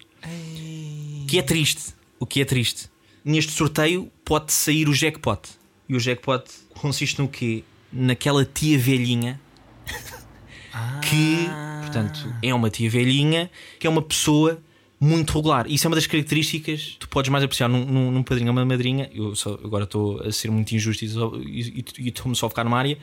O 1.24 1.25
que 1.25 1.39
é 1.39 1.41
triste. 1.41 1.93
O 2.20 2.25
que 2.25 2.41
é 2.41 2.43
triste. 2.43 2.89
Neste 3.24 3.53
sorteio 3.53 4.12
pode 4.25 4.51
sair 4.51 4.89
o 4.89 4.93
jackpot. 4.93 5.51
E 5.88 5.96
o 5.96 6.01
jackpot 6.01 6.43
consiste 6.74 7.22
no 7.22 7.29
quê? 7.29 7.63
Naquela 7.93 8.43
tia 8.43 8.77
velhinha 8.77 9.39
que, 11.01 11.48
portanto, 11.79 12.36
é 12.43 12.53
uma 12.53 12.70
tia 12.70 12.89
velhinha 12.89 13.50
que 13.79 13.88
é 13.88 13.89
uma 13.89 14.01
pessoa 14.01 14.62
muito 15.00 15.34
regular. 15.36 15.66
Isso 15.70 15.86
é 15.86 15.89
uma 15.89 15.96
das 15.96 16.08
características 16.08 16.82
que 16.82 16.98
tu 16.98 17.10
podes 17.10 17.30
mais 17.30 17.44
apreciar 17.44 17.68
num, 17.68 17.86
num, 17.86 18.12
num 18.12 18.24
padrinho 18.24 18.50
ou 18.50 18.54
uma 18.54 18.66
madrinha. 18.66 19.10
Eu 19.13 19.36
só, 19.36 19.54
agora 19.63 19.84
estou 19.84 20.22
a 20.22 20.32
ser 20.32 20.50
muito 20.50 20.74
injusto 20.74 21.06
e 21.06 21.84
estou-me 21.98 22.36
só 22.36 22.48
a 22.48 22.50
focar 22.50 22.66
numa 22.66 22.77
área, 22.77 22.98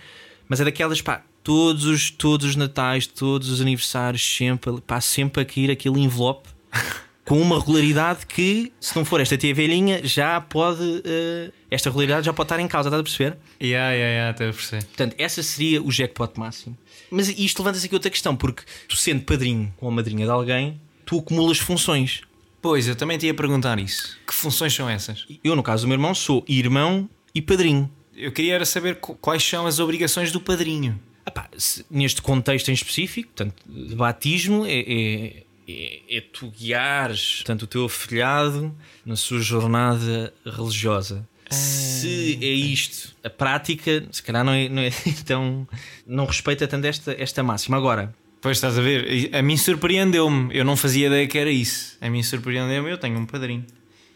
mas 0.48 0.60
é 0.60 0.64
daquelas, 0.64 1.00
pá, 1.00 1.24
todos 1.42 1.84
os, 1.84 2.10
todos 2.10 2.46
os 2.48 2.56
natais, 2.56 3.06
todos 3.06 3.48
os 3.48 3.60
aniversários, 3.60 4.36
sempre, 4.36 4.80
pá, 4.80 5.00
sempre 5.00 5.42
a 5.42 5.44
cair 5.44 5.70
aquele 5.70 6.00
envelope 6.00 6.48
com 7.24 7.40
uma 7.40 7.58
regularidade 7.58 8.26
que, 8.26 8.72
se 8.80 8.94
não 8.96 9.04
for 9.04 9.20
esta 9.20 9.36
tia 9.36 9.54
velhinha, 9.54 10.00
já 10.04 10.40
pode. 10.40 11.02
eh, 11.04 11.50
esta 11.70 11.88
regularidade 11.88 12.26
já 12.26 12.32
pode 12.32 12.46
estar 12.46 12.60
em 12.60 12.68
causa, 12.68 12.88
estás 12.88 13.00
a 13.00 13.02
perceber? 13.02 13.38
Yeah, 13.62 13.92
yeah, 13.92 14.12
yeah, 14.12 14.30
até 14.30 14.48
a 14.48 14.52
perceber. 14.52 14.84
Portanto, 14.84 15.14
essa 15.16 15.42
seria 15.42 15.82
o 15.82 15.90
jackpot 15.90 16.38
máximo. 16.38 16.76
Mas 17.10 17.28
isto 17.28 17.60
levanta-se 17.60 17.86
aqui 17.86 17.94
outra 17.94 18.10
questão, 18.10 18.36
porque 18.36 18.62
tu 18.88 18.96
sendo 18.96 19.22
padrinho 19.22 19.72
ou 19.80 19.90
madrinha 19.90 20.26
de 20.26 20.30
alguém, 20.30 20.80
tu 21.04 21.18
acumulas 21.18 21.58
funções. 21.58 22.22
Pois, 22.62 22.88
eu 22.88 22.96
também 22.96 23.18
te 23.18 23.26
ia 23.26 23.34
perguntar 23.34 23.78
isso. 23.78 24.16
Que 24.26 24.32
funções 24.34 24.72
são 24.74 24.88
essas? 24.88 25.26
Eu, 25.44 25.54
no 25.54 25.62
caso 25.62 25.82
do 25.84 25.88
meu 25.88 25.96
irmão, 25.96 26.14
sou 26.14 26.44
irmão 26.48 27.08
e 27.34 27.42
padrinho. 27.42 27.90
Eu 28.16 28.32
queria 28.32 28.54
era 28.54 28.64
saber 28.64 28.96
qu- 28.96 29.14
quais 29.16 29.42
são 29.42 29.66
as 29.66 29.78
obrigações 29.78 30.32
do 30.32 30.40
padrinho. 30.40 30.98
Ah 31.26 31.30
pá, 31.30 31.48
se- 31.58 31.84
neste 31.90 32.22
contexto 32.22 32.68
em 32.70 32.74
específico, 32.74 33.28
portanto, 33.34 33.54
de 33.66 33.94
batismo, 33.94 34.64
é, 34.66 34.78
é, 34.80 35.42
é, 35.68 36.16
é 36.18 36.20
tu 36.20 36.48
guiares 36.50 37.36
portanto, 37.36 37.62
o 37.62 37.66
teu 37.66 37.84
afilhado 37.86 38.74
na 39.04 39.16
sua 39.16 39.40
jornada 39.40 40.32
religiosa. 40.46 41.26
Se 41.50 42.38
é 42.40 42.46
isto 42.46 43.14
a 43.22 43.28
prática, 43.30 44.06
se 44.10 44.22
calhar 44.22 44.44
não 44.44 44.52
é, 44.52 44.68
não 44.68 44.82
é 44.82 44.90
tão. 45.26 45.66
não 46.06 46.24
respeita 46.24 46.66
tanto 46.66 46.86
esta, 46.86 47.14
esta 47.18 47.42
máxima. 47.42 47.76
Agora, 47.76 48.14
Pois 48.44 48.58
estás 48.58 48.78
a 48.78 48.82
ver, 48.82 49.34
a 49.34 49.40
mim 49.40 49.56
surpreendeu-me. 49.56 50.54
Eu 50.54 50.66
não 50.66 50.76
fazia 50.76 51.06
ideia 51.06 51.26
que 51.26 51.38
era 51.38 51.50
isso. 51.50 51.96
A 51.98 52.10
mim 52.10 52.22
surpreendeu-me, 52.22 52.90
eu 52.90 52.98
tenho 52.98 53.18
um 53.18 53.24
padrinho. 53.24 53.64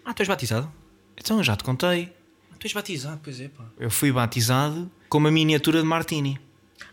ah, 0.04 0.12
tu 0.12 0.20
és 0.20 0.28
batizado? 0.28 0.70
Então 1.16 1.38
eu 1.38 1.42
já 1.44 1.56
te 1.56 1.64
contei. 1.64 2.12
Tu 2.58 2.66
és 2.66 2.72
batizado, 2.74 3.20
pois 3.24 3.40
é, 3.40 3.48
pá. 3.48 3.64
Eu 3.80 3.90
fui 3.90 4.12
batizado 4.12 4.90
com 5.08 5.16
uma 5.16 5.30
miniatura 5.30 5.80
de 5.80 5.86
Martini. 5.86 6.38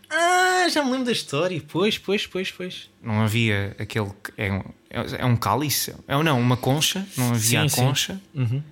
Ah, 0.08 0.46
Ah, 0.66 0.68
já 0.68 0.82
me 0.82 0.90
lembro 0.90 1.06
da 1.06 1.12
história. 1.12 1.62
Pois, 1.68 1.96
pois, 1.96 2.26
pois, 2.26 2.50
pois. 2.50 2.90
Não 3.00 3.20
havia 3.22 3.76
aquele. 3.78 4.10
É 4.36 4.52
um, 4.52 4.62
é 4.90 5.24
um 5.24 5.36
cálice? 5.36 5.94
É, 6.08 6.20
não, 6.22 6.40
uma 6.40 6.56
concha. 6.56 7.06
Não 7.16 7.30
havia 7.30 7.68
Sim, 7.68 7.82
a 7.82 7.84
concha. 7.86 8.20
Uhum. 8.34 8.62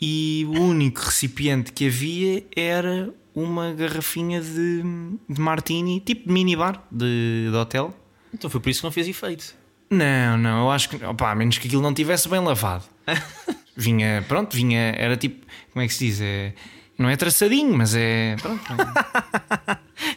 E 0.00 0.46
o 0.48 0.60
único 0.60 1.00
recipiente 1.00 1.72
que 1.72 1.88
havia 1.88 2.42
era 2.56 3.12
uma 3.34 3.72
garrafinha 3.74 4.40
de, 4.40 4.82
de 5.28 5.40
martini, 5.40 6.00
tipo 6.00 6.26
de 6.26 6.32
minibar 6.32 6.82
de, 6.90 7.48
de 7.50 7.56
hotel. 7.56 7.94
Então 8.32 8.48
foi 8.50 8.60
por 8.60 8.70
isso 8.70 8.80
que 8.80 8.84
não 8.86 8.92
fez 8.92 9.06
efeito. 9.08 9.54
Não, 9.90 10.38
não, 10.38 10.60
eu 10.64 10.70
acho 10.70 10.88
que. 10.88 11.04
Opá, 11.04 11.30
a 11.32 11.34
menos 11.34 11.58
que 11.58 11.66
aquilo 11.66 11.82
não 11.82 11.92
tivesse 11.92 12.28
bem 12.28 12.40
lavado. 12.40 12.84
vinha, 13.76 14.24
pronto, 14.26 14.56
vinha. 14.56 14.94
Era 14.96 15.16
tipo. 15.16 15.46
Como 15.72 15.82
é 15.84 15.86
que 15.88 15.94
se 15.94 16.06
diz? 16.06 16.20
É, 16.20 16.52
não 16.98 17.08
é 17.10 17.16
traçadinho, 17.16 17.76
mas 17.76 17.94
é. 17.94 18.36
Pronto. 18.40 18.62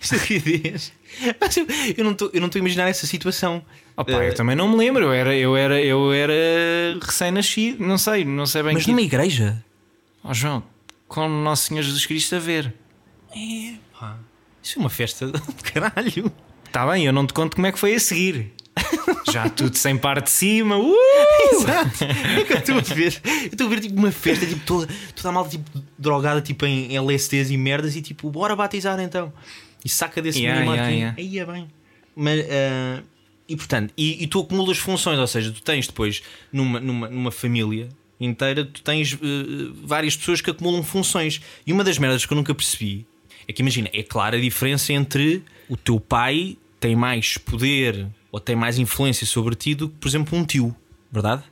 Estupidez. 0.01 0.93
Mas 1.39 1.55
eu, 1.55 1.65
eu 1.97 2.03
não 2.03 2.11
estou 2.11 2.29
a 2.33 2.57
imaginar 2.59 2.89
essa 2.89 3.07
situação. 3.07 3.63
Opá, 3.95 4.11
Eh, 4.23 4.29
eu 4.29 4.35
também 4.35 4.55
não 4.55 4.67
me 4.67 4.75
lembro. 4.75 5.05
Eu 5.05 5.13
era, 5.13 5.35
eu 5.35 5.55
era, 5.55 5.81
eu 5.81 6.11
era 6.11 6.33
recém-nascido. 7.01 7.85
Não 7.85 7.97
sei, 7.97 8.25
não 8.25 8.45
sei 8.45 8.61
bem 8.63 8.73
mas 8.73 8.83
que. 8.83 8.91
numa 8.91 9.01
igreja? 9.01 9.63
Ó 10.23 10.33
João, 10.33 10.61
com 11.07 11.25
o 11.25 11.29
Nosso 11.29 11.67
Senhor 11.67 11.83
Jesus 11.83 12.05
Cristo 12.05 12.35
a 12.35 12.39
ver. 12.39 12.73
É, 13.33 13.75
pá. 13.97 14.17
Isso 14.61 14.77
é 14.77 14.81
uma 14.81 14.89
festa 14.89 15.27
de 15.31 15.39
caralho. 15.71 16.31
Está 16.75 16.85
bem, 16.91 17.05
eu 17.05 17.13
não 17.13 17.25
te 17.25 17.31
conto 17.31 17.55
como 17.55 17.67
é 17.67 17.71
que 17.71 17.79
foi 17.79 17.95
a 17.95 17.99
seguir. 18.01 18.51
Já 19.31 19.47
tudo 19.47 19.77
sem 19.77 19.95
parte 19.95 20.25
de 20.25 20.31
cima. 20.31 20.77
Uh! 20.77 20.93
Exato. 21.53 22.03
É 22.03 22.43
que 22.43 22.51
eu 22.51 22.57
estou 22.57 22.77
a 22.77 22.81
ver. 22.81 23.21
Eu 23.23 23.45
estou 23.45 23.67
a 23.67 23.69
ver 23.69 23.79
tipo 23.79 23.97
uma 23.97 24.11
festa, 24.11 24.45
tipo, 24.45 24.59
toda, 24.65 24.93
toda 25.15 25.29
a 25.29 25.31
malta 25.31 25.51
tipo, 25.51 25.81
drogada 25.97 26.41
tipo, 26.41 26.65
em 26.65 26.93
LSDs 26.93 27.49
e 27.49 27.55
merdas 27.55 27.95
e 27.95 28.01
tipo, 28.01 28.29
bora 28.29 28.57
batizar 28.57 28.99
então. 28.99 29.31
E 29.85 29.87
saca 29.87 30.21
desse 30.21 30.39
Yeah, 30.39 30.65
mini 30.65 30.75
yeah, 30.75 30.91
yeah. 30.93 31.15
Aí 31.17 31.39
é 31.39 31.45
bem. 31.45 31.71
Mas, 32.13 32.41
ah, 32.41 33.03
e 33.47 33.55
portanto, 33.55 33.93
e, 33.95 34.21
e 34.25 34.27
tu 34.27 34.41
acumulas 34.41 34.77
funções, 34.77 35.17
ou 35.17 35.27
seja, 35.27 35.53
tu 35.53 35.61
tens 35.61 35.87
depois 35.87 36.23
numa, 36.51 36.81
numa, 36.81 37.09
numa 37.09 37.31
família 37.31 37.87
inteira, 38.19 38.65
tu 38.65 38.81
tens 38.81 39.13
eh, 39.13 39.17
várias 39.81 40.17
pessoas 40.17 40.41
que 40.41 40.49
acumulam 40.49 40.83
funções. 40.83 41.39
E 41.65 41.71
uma 41.71 41.85
das 41.85 41.97
merdas 41.97 42.25
que 42.25 42.33
eu 42.33 42.35
nunca 42.35 42.53
percebi 42.53 43.07
é 43.47 43.53
que 43.53 43.61
imagina, 43.61 43.89
é 43.93 44.03
clara 44.03 44.35
a 44.35 44.41
diferença 44.41 44.91
entre 44.91 45.41
o 45.69 45.77
teu 45.77 46.01
pai 46.01 46.57
tem 46.79 46.95
mais 46.95 47.37
poder 47.37 48.07
ou 48.31 48.39
tem 48.39 48.55
mais 48.55 48.77
influência 48.77 49.25
sobre 49.25 49.55
ti 49.55 49.73
do 49.75 49.89
que, 49.89 49.95
por 49.95 50.07
exemplo, 50.07 50.37
um 50.37 50.45
tio, 50.45 50.75
verdade? 51.11 51.43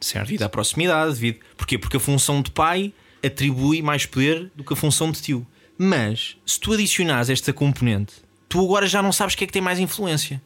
Certo. 0.00 0.26
Devido 0.26 0.42
à 0.42 0.48
proximidade, 0.48 1.14
devido. 1.14 1.38
Porquê? 1.56 1.78
Porque 1.78 1.96
a 1.96 2.00
função 2.00 2.40
de 2.40 2.50
pai 2.50 2.92
atribui 3.22 3.82
mais 3.82 4.06
poder 4.06 4.50
do 4.54 4.64
que 4.64 4.72
a 4.72 4.76
função 4.76 5.10
de 5.10 5.20
tio. 5.20 5.46
Mas 5.76 6.36
se 6.44 6.58
tu 6.58 6.72
adicionares 6.72 7.28
esta 7.28 7.52
componente, 7.52 8.14
tu 8.48 8.64
agora 8.64 8.86
já 8.86 9.02
não 9.02 9.12
sabes 9.12 9.34
quem 9.34 9.44
é 9.44 9.46
que 9.46 9.52
tem 9.52 9.62
mais 9.62 9.78
influência. 9.78 10.42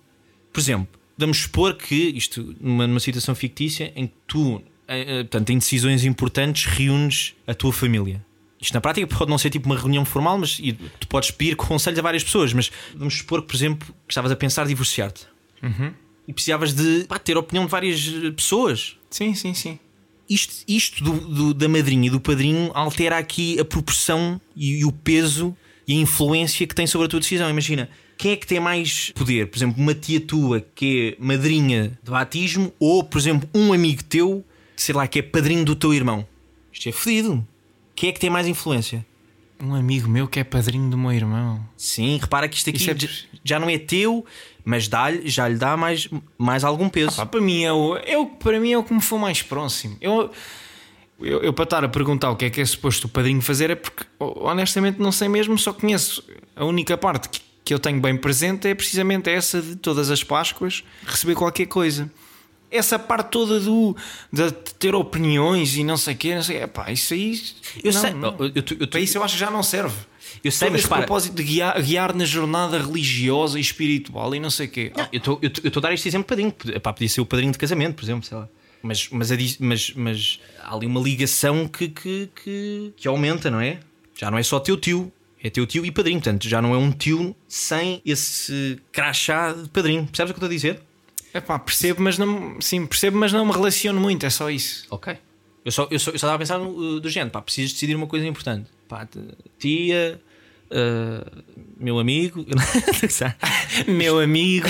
Por 0.52 0.60
exemplo, 0.60 0.88
vamos 1.16 1.38
supor 1.38 1.74
que 1.74 1.94
isto 1.94 2.54
numa, 2.60 2.86
numa 2.86 3.00
situação 3.00 3.34
fictícia 3.34 3.92
em 3.96 4.06
que 4.06 4.14
tu, 4.26 4.62
eh, 4.86 5.00
eh, 5.00 5.22
portanto, 5.24 5.50
em 5.50 5.58
decisões 5.58 6.04
importantes, 6.04 6.66
reúnes 6.66 7.34
a 7.46 7.54
tua 7.54 7.72
família. 7.72 8.24
Isto 8.64 8.74
na 8.74 8.80
prática 8.80 9.06
pode 9.06 9.30
não 9.30 9.36
ser 9.38 9.50
tipo 9.50 9.66
uma 9.66 9.76
reunião 9.78 10.04
formal, 10.04 10.38
mas 10.38 10.58
e 10.58 10.72
tu 10.72 11.06
podes 11.06 11.30
pedir 11.30 11.54
conselhos 11.54 11.98
a 11.98 12.02
várias 12.02 12.24
pessoas. 12.24 12.52
Mas 12.52 12.70
vamos 12.96 13.18
supor 13.18 13.42
que, 13.42 13.48
por 13.48 13.54
exemplo, 13.56 13.88
que 14.06 14.12
estavas 14.12 14.32
a 14.32 14.36
pensar 14.36 14.66
divorciar-te 14.66 15.26
e 16.26 16.32
precisavas 16.32 16.72
de 16.74 17.04
pá, 17.08 17.18
ter 17.18 17.36
a 17.36 17.40
opinião 17.40 17.64
de 17.66 17.70
várias 17.70 18.06
eh, 18.06 18.30
pessoas 18.30 18.96
Sim, 19.10 19.34
sim, 19.34 19.52
sim. 19.54 19.78
isto, 20.28 20.64
isto 20.66 21.04
do, 21.04 21.12
do- 21.12 21.54
da 21.54 21.68
madrinha 21.68 22.06
e 22.06 22.10
do 22.10 22.18
padrinho 22.20 22.70
altera 22.74 23.18
aqui 23.18 23.58
a 23.60 23.64
proporção 23.64 24.40
e, 24.56 24.80
e 24.80 24.84
o 24.84 24.92
peso 24.92 25.54
e 25.86 25.92
a 25.92 25.96
influência 25.96 26.66
que 26.66 26.74
tem 26.74 26.86
sobre 26.86 27.06
a 27.06 27.08
tua 27.10 27.20
decisão. 27.20 27.48
Imagina, 27.50 27.88
quem 28.16 28.32
é 28.32 28.36
que 28.36 28.46
tem 28.46 28.58
mais 28.60 29.10
poder? 29.14 29.46
Por 29.48 29.58
exemplo, 29.58 29.82
uma 29.82 29.94
tia 29.94 30.20
tua 30.20 30.60
que 30.74 31.16
é 31.18 31.22
madrinha 31.24 31.98
de 32.02 32.10
batismo 32.10 32.72
ou, 32.80 33.04
por 33.04 33.18
exemplo, 33.18 33.48
um 33.54 33.72
amigo 33.72 34.02
teu, 34.04 34.42
sei 34.76 34.94
lá, 34.94 35.06
que 35.06 35.18
é 35.18 35.22
padrinho 35.22 35.64
do 35.64 35.74
teu 35.74 35.92
irmão. 35.92 36.26
Isto 36.72 36.88
é 36.88 36.92
fodido. 36.92 37.46
Quem 37.94 38.10
é 38.10 38.12
que 38.12 38.20
tem 38.20 38.30
mais 38.30 38.46
influência? 38.46 39.04
Um 39.60 39.74
amigo 39.74 40.08
meu 40.08 40.26
que 40.26 40.40
é 40.40 40.44
padrinho 40.44 40.90
do 40.90 40.98
meu 40.98 41.12
irmão. 41.12 41.64
Sim, 41.76 42.18
repara 42.20 42.48
que 42.48 42.56
isto 42.56 42.70
aqui 42.70 42.90
é- 42.90 42.96
já, 43.44 43.58
não 43.58 43.68
é 43.68 43.78
teu, 43.78 44.24
mas 44.64 44.88
dá-lhe, 44.88 45.28
já 45.28 45.46
lhe 45.48 45.56
dá 45.56 45.76
mais, 45.76 46.08
mais 46.36 46.64
algum 46.64 46.88
peso. 46.88 47.16
Pá, 47.16 47.26
para, 47.26 47.40
mim 47.40 47.62
é 47.62 47.72
o, 47.72 47.96
é 47.96 48.18
o, 48.18 48.26
para 48.26 48.58
mim 48.58 48.72
é 48.72 48.78
o 48.78 48.82
que 48.82 48.92
me 48.92 49.00
for 49.00 49.18
mais 49.18 49.42
próximo. 49.42 49.96
Eu, 50.00 50.30
eu, 51.20 51.42
eu, 51.42 51.52
para 51.52 51.64
estar 51.64 51.84
a 51.84 51.88
perguntar 51.88 52.30
o 52.30 52.36
que 52.36 52.46
é 52.46 52.50
que 52.50 52.60
é 52.60 52.64
suposto 52.64 53.06
o 53.06 53.10
padrinho 53.10 53.40
fazer 53.40 53.70
é 53.70 53.74
porque 53.76 54.04
honestamente 54.18 54.98
não 55.00 55.12
sei 55.12 55.28
mesmo, 55.28 55.56
só 55.56 55.72
conheço 55.72 56.24
a 56.56 56.64
única 56.64 56.98
parte 56.98 57.28
que, 57.28 57.40
que 57.64 57.72
eu 57.72 57.78
tenho 57.78 58.00
bem 58.00 58.16
presente 58.16 58.66
é 58.68 58.74
precisamente 58.74 59.30
essa 59.30 59.62
de 59.62 59.76
todas 59.76 60.10
as 60.10 60.24
Páscoas 60.24 60.82
receber 61.06 61.34
qualquer 61.34 61.66
coisa. 61.66 62.10
Essa 62.70 62.98
parte 62.98 63.28
toda 63.30 63.60
do 63.60 63.96
de 64.32 64.50
ter 64.78 64.94
opiniões 64.94 65.76
e 65.76 65.84
não 65.84 65.96
sei 65.96 66.14
o 66.14 66.16
quê, 66.16 66.34
não 66.34 66.42
sei, 66.42 66.62
epá, 66.62 66.90
isso 66.90 67.14
aí 67.14 67.40
eu 67.84 67.92
não, 67.92 68.00
sei, 68.00 68.12
não. 68.14 68.36
eu- 68.38 68.52
eu- 68.54 68.64
eu- 68.80 68.88
para 68.88 68.98
isso 69.00 69.16
eu 69.16 69.22
acho 69.22 69.34
que 69.34 69.40
já 69.40 69.50
não 69.50 69.62
serve. 69.62 69.94
eu 70.42 70.50
sei, 70.50 70.66
Todo 70.68 70.72
mas 70.74 70.82
repara, 70.82 71.02
propósito 71.02 71.34
de 71.36 71.44
guiar, 71.44 71.80
guiar 71.80 72.14
na 72.14 72.24
jornada 72.24 72.78
religiosa 72.78 73.58
e 73.58 73.60
espiritual 73.62 74.34
e 74.34 74.40
não 74.40 74.50
sei 74.50 74.66
o 74.66 74.70
quê. 74.70 74.92
Não, 74.96 75.08
eu 75.12 75.18
estou 75.18 75.38
eu 75.42 75.48
estou 75.48 75.80
a 75.80 75.82
dar 75.82 75.92
este 75.94 76.08
exemplo 76.08 76.24
de 76.24 76.28
padrinho. 76.28 76.76
Epá, 76.76 76.92
podia 76.92 77.08
ser 77.08 77.20
o 77.20 77.26
padrinho 77.26 77.52
de 77.52 77.58
casamento, 77.58 77.94
por 77.94 78.04
exemplo, 78.04 78.24
sei 78.26 78.36
lá. 78.36 78.48
Mas, 78.82 79.08
mas, 79.10 79.58
mas, 79.58 79.92
mas 79.94 80.40
há 80.60 80.74
ali 80.74 80.86
uma 80.86 81.00
ligação 81.00 81.66
que, 81.68 81.88
que, 81.88 82.28
que, 82.42 82.92
que 82.96 83.08
aumenta, 83.08 83.50
não 83.50 83.60
é? 83.60 83.78
Já 84.14 84.30
não 84.30 84.36
é 84.36 84.42
só 84.42 84.58
teu 84.60 84.76
tio, 84.76 85.10
é 85.42 85.48
teu 85.48 85.64
tio 85.66 85.86
e 85.86 85.90
padrinho. 85.90 86.20
Portanto, 86.20 86.46
já 86.48 86.60
não 86.60 86.74
é 86.74 86.76
um 86.76 86.90
tio 86.92 87.34
sem 87.48 88.02
esse 88.04 88.78
crachá 88.92 89.52
de 89.52 89.68
padrinho. 89.70 90.04
Percebes 90.06 90.32
o 90.32 90.34
que 90.34 90.42
eu 90.42 90.46
estou 90.46 90.46
a 90.46 90.50
dizer? 90.50 90.82
Epá, 91.34 91.58
percebo, 91.58 92.00
mas 92.00 92.16
não, 92.16 92.60
sim, 92.60 92.86
percebo, 92.86 93.18
mas 93.18 93.32
não 93.32 93.44
me 93.44 93.52
relaciono 93.52 94.00
muito, 94.00 94.24
é 94.24 94.30
só 94.30 94.48
isso. 94.48 94.86
Ok. 94.88 95.16
Eu 95.64 95.72
só, 95.72 95.88
eu 95.90 95.98
só, 95.98 96.10
eu 96.12 96.18
só 96.18 96.26
estava 96.26 96.34
a 96.34 96.38
pensar 96.38 96.58
no, 96.58 96.68
uh, 96.70 97.00
do 97.00 97.10
género, 97.10 97.32
pá, 97.32 97.42
precisas 97.42 97.72
decidir 97.72 97.96
uma 97.96 98.06
coisa 98.06 98.24
importante. 98.26 98.70
Pá, 98.88 99.08
tia, 99.58 100.20
uh, 100.70 101.42
meu 101.78 101.98
amigo. 101.98 102.44
Meu 103.88 104.20
amigo, 104.20 104.68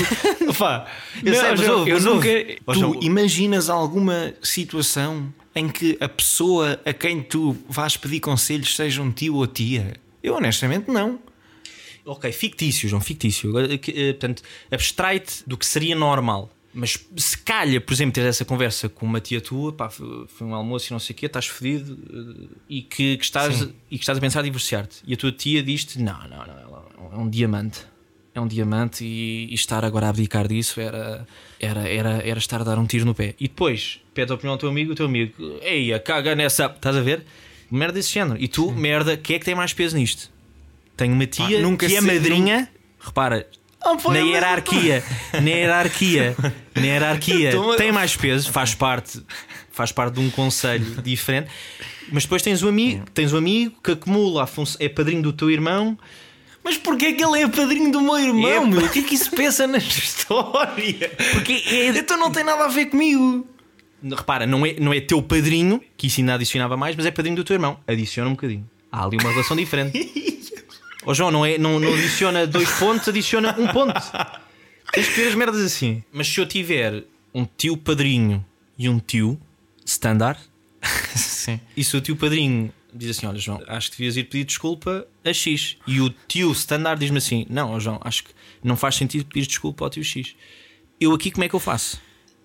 Opá, 0.48 0.90
Eu 1.22 1.32
não, 1.32 1.40
sei, 1.40 1.50
mas 1.50 1.88
eu 1.88 2.00
nunca. 2.00 2.28
Tu 2.72 3.04
imaginas 3.04 3.68
alguma 3.68 4.34
situação 4.42 5.32
em 5.54 5.68
que 5.68 5.96
a 6.00 6.08
pessoa 6.08 6.80
a 6.84 6.92
quem 6.92 7.22
tu 7.22 7.56
vais 7.68 7.96
pedir 7.96 8.20
conselhos 8.20 8.74
seja 8.74 9.02
um 9.02 9.10
tio 9.10 9.36
ou 9.36 9.46
tia? 9.46 9.94
Eu 10.22 10.34
honestamente 10.34 10.90
não. 10.90 11.20
Ok, 12.04 12.30
fictício, 12.32 12.88
João, 12.88 13.00
fictício. 13.00 13.52
Eh, 13.58 14.12
Portanto, 14.12 14.42
abstrai-te 14.70 15.42
do 15.46 15.56
que 15.56 15.64
seria 15.64 15.94
normal. 15.94 16.50
Mas 16.74 16.98
se 17.16 17.38
calha, 17.38 17.80
por 17.80 17.94
exemplo, 17.94 18.12
ter 18.12 18.22
essa 18.22 18.44
conversa 18.44 18.88
com 18.88 19.06
uma 19.06 19.20
tia 19.20 19.40
tua, 19.40 19.72
pá, 19.72 19.88
foi 19.88 20.26
um 20.46 20.54
almoço 20.54 20.88
e 20.88 20.92
não 20.92 20.98
sei 20.98 21.14
o 21.14 21.16
quê, 21.16 21.26
estás 21.26 21.46
fedido 21.46 21.96
eh, 22.12 22.56
e 22.68 22.82
que, 22.82 23.16
que 23.16 23.24
estás, 23.24 23.54
Sim. 23.54 23.72
e 23.90 23.96
que 23.96 24.02
estás 24.02 24.18
a 24.18 24.20
pensar 24.20 24.40
em 24.40 24.44
divorciar-te. 24.44 24.96
E 25.06 25.14
a 25.14 25.16
tua 25.16 25.30
tia 25.30 25.62
diz-te: 25.62 26.00
não, 26.00 26.20
não, 26.28 26.44
não, 26.46 26.58
ela 26.58 26.84
é 27.12 27.16
um 27.16 27.30
diamante. 27.30 27.80
É 28.34 28.40
um 28.40 28.48
diamante 28.48 29.04
e, 29.04 29.46
e 29.48 29.54
estar 29.54 29.84
agora 29.84 30.06
a 30.06 30.08
abdicar 30.08 30.48
disso 30.48 30.80
era, 30.80 31.24
era, 31.60 31.88
era, 31.88 32.10
era 32.28 32.38
estar 32.38 32.60
a 32.60 32.64
dar 32.64 32.76
um 32.76 32.86
tiro 32.86 33.04
no 33.04 33.14
pé. 33.14 33.36
E 33.38 33.46
depois 33.46 34.00
pede 34.12 34.32
a 34.32 34.34
opinião 34.34 34.54
ao 34.54 34.58
teu 34.58 34.68
amigo, 34.68 34.90
o 34.90 34.94
teu 34.96 35.06
amigo, 35.06 35.34
eia, 35.62 36.00
caga 36.00 36.34
nessa. 36.34 36.66
Estás 36.66 36.96
a 36.96 37.00
ver? 37.00 37.24
Merda 37.70 37.94
desse 37.94 38.12
género. 38.12 38.40
E 38.42 38.48
tu, 38.48 38.72
merda, 38.72 39.16
quem 39.16 39.36
é 39.36 39.38
que 39.38 39.44
tem 39.44 39.54
mais 39.54 39.72
peso 39.72 39.96
nisto? 39.96 40.32
Tenho 40.96 41.12
uma 41.12 41.26
tia 41.26 41.60
nunca 41.62 41.86
que 41.86 41.94
é 41.94 42.00
madrinha. 42.00 42.68
Repara, 42.98 43.46
Foi 43.98 44.14
na 44.14 44.20
hierarquia, 44.20 45.04
na 45.34 45.50
hierarquia, 45.50 46.36
na 46.74 46.82
hierarquia 46.82 47.50
a- 47.72 47.76
tem 47.76 47.92
mais 47.92 48.16
peso, 48.16 48.50
faz 48.50 48.74
parte, 48.74 49.22
faz 49.70 49.92
parte 49.92 50.14
de 50.14 50.20
um 50.20 50.30
conselho 50.30 51.02
diferente. 51.02 51.48
Mas 52.10 52.24
depois 52.24 52.42
tens 52.42 52.62
o 52.62 52.68
amigo, 52.68 53.04
tens 53.14 53.32
o 53.32 53.36
amigo 53.36 53.74
que 53.82 53.92
acumula 53.92 54.44
a 54.44 54.46
função, 54.46 54.76
é 54.80 54.88
padrinho 54.88 55.22
do 55.22 55.32
teu 55.32 55.50
irmão. 55.50 55.98
Mas 56.62 56.78
porquê 56.78 57.12
que 57.12 57.22
ele 57.22 57.42
é 57.42 57.48
padrinho 57.48 57.92
do 57.92 58.00
meu 58.00 58.18
irmão, 58.18 58.48
É, 58.50 58.60
meu? 58.66 58.84
O 58.86 58.88
que 58.88 59.00
é 59.00 59.02
que 59.02 59.14
isso 59.14 59.30
pensa 59.30 59.66
nesta 59.66 59.98
história? 59.98 61.10
Porque 61.32 61.62
é, 61.66 61.88
Então 61.88 62.16
não 62.16 62.30
tem 62.32 62.42
nada 62.44 62.64
a 62.64 62.68
ver 62.68 62.86
comigo. 62.86 63.46
repara, 64.02 64.46
não 64.46 64.64
é, 64.64 64.74
não 64.80 64.92
é 64.92 65.00
teu 65.00 65.22
padrinho, 65.22 65.80
que 65.96 66.06
isso 66.06 66.20
ainda 66.20 66.34
adicionava 66.34 66.76
mais, 66.76 66.96
mas 66.96 67.04
é 67.06 67.10
padrinho 67.10 67.36
do 67.36 67.44
teu 67.44 67.54
irmão. 67.54 67.78
Adiciona 67.86 68.28
um 68.28 68.32
bocadinho. 68.32 68.68
Há 68.90 69.04
ali 69.04 69.16
uma 69.20 69.30
relação 69.30 69.56
diferente. 69.56 69.98
Ó 71.06 71.12
João, 71.14 71.30
não, 71.30 71.44
é, 71.44 71.58
não, 71.58 71.78
não 71.78 71.92
adiciona 71.92 72.46
dois 72.46 72.70
pontos, 72.78 73.08
adiciona 73.08 73.54
um 73.58 73.66
ponto. 73.68 73.94
Tens 74.92 75.08
que 75.08 75.14
ver 75.20 75.28
as 75.28 75.34
merdas 75.34 75.60
assim. 75.60 76.02
Mas 76.12 76.28
se 76.28 76.40
eu 76.40 76.46
tiver 76.46 77.04
um 77.34 77.44
tio 77.44 77.76
padrinho 77.76 78.44
e 78.78 78.88
um 78.88 78.98
tio 78.98 79.38
standard, 79.84 80.38
Sim. 81.14 81.60
e 81.76 81.82
se 81.84 81.96
o 81.96 82.00
tio 82.00 82.16
padrinho 82.16 82.72
diz 82.92 83.16
assim: 83.16 83.26
Olha, 83.26 83.38
João, 83.38 83.62
acho 83.66 83.90
que 83.90 83.98
devias 83.98 84.16
ir 84.16 84.24
pedir 84.24 84.44
desculpa 84.44 85.06
a 85.24 85.32
X. 85.32 85.76
E 85.86 86.00
o 86.00 86.10
tio 86.28 86.52
standard 86.52 86.98
diz-me 87.00 87.18
assim: 87.18 87.46
Não, 87.50 87.78
João, 87.80 88.00
acho 88.02 88.24
que 88.24 88.30
não 88.62 88.76
faz 88.76 88.94
sentido 88.94 89.26
pedir 89.26 89.46
desculpa 89.46 89.84
ao 89.84 89.90
tio 89.90 90.04
X. 90.04 90.34
Eu 91.00 91.12
aqui, 91.12 91.30
como 91.30 91.44
é 91.44 91.48
que 91.48 91.54
eu 91.54 91.60
faço? 91.60 92.00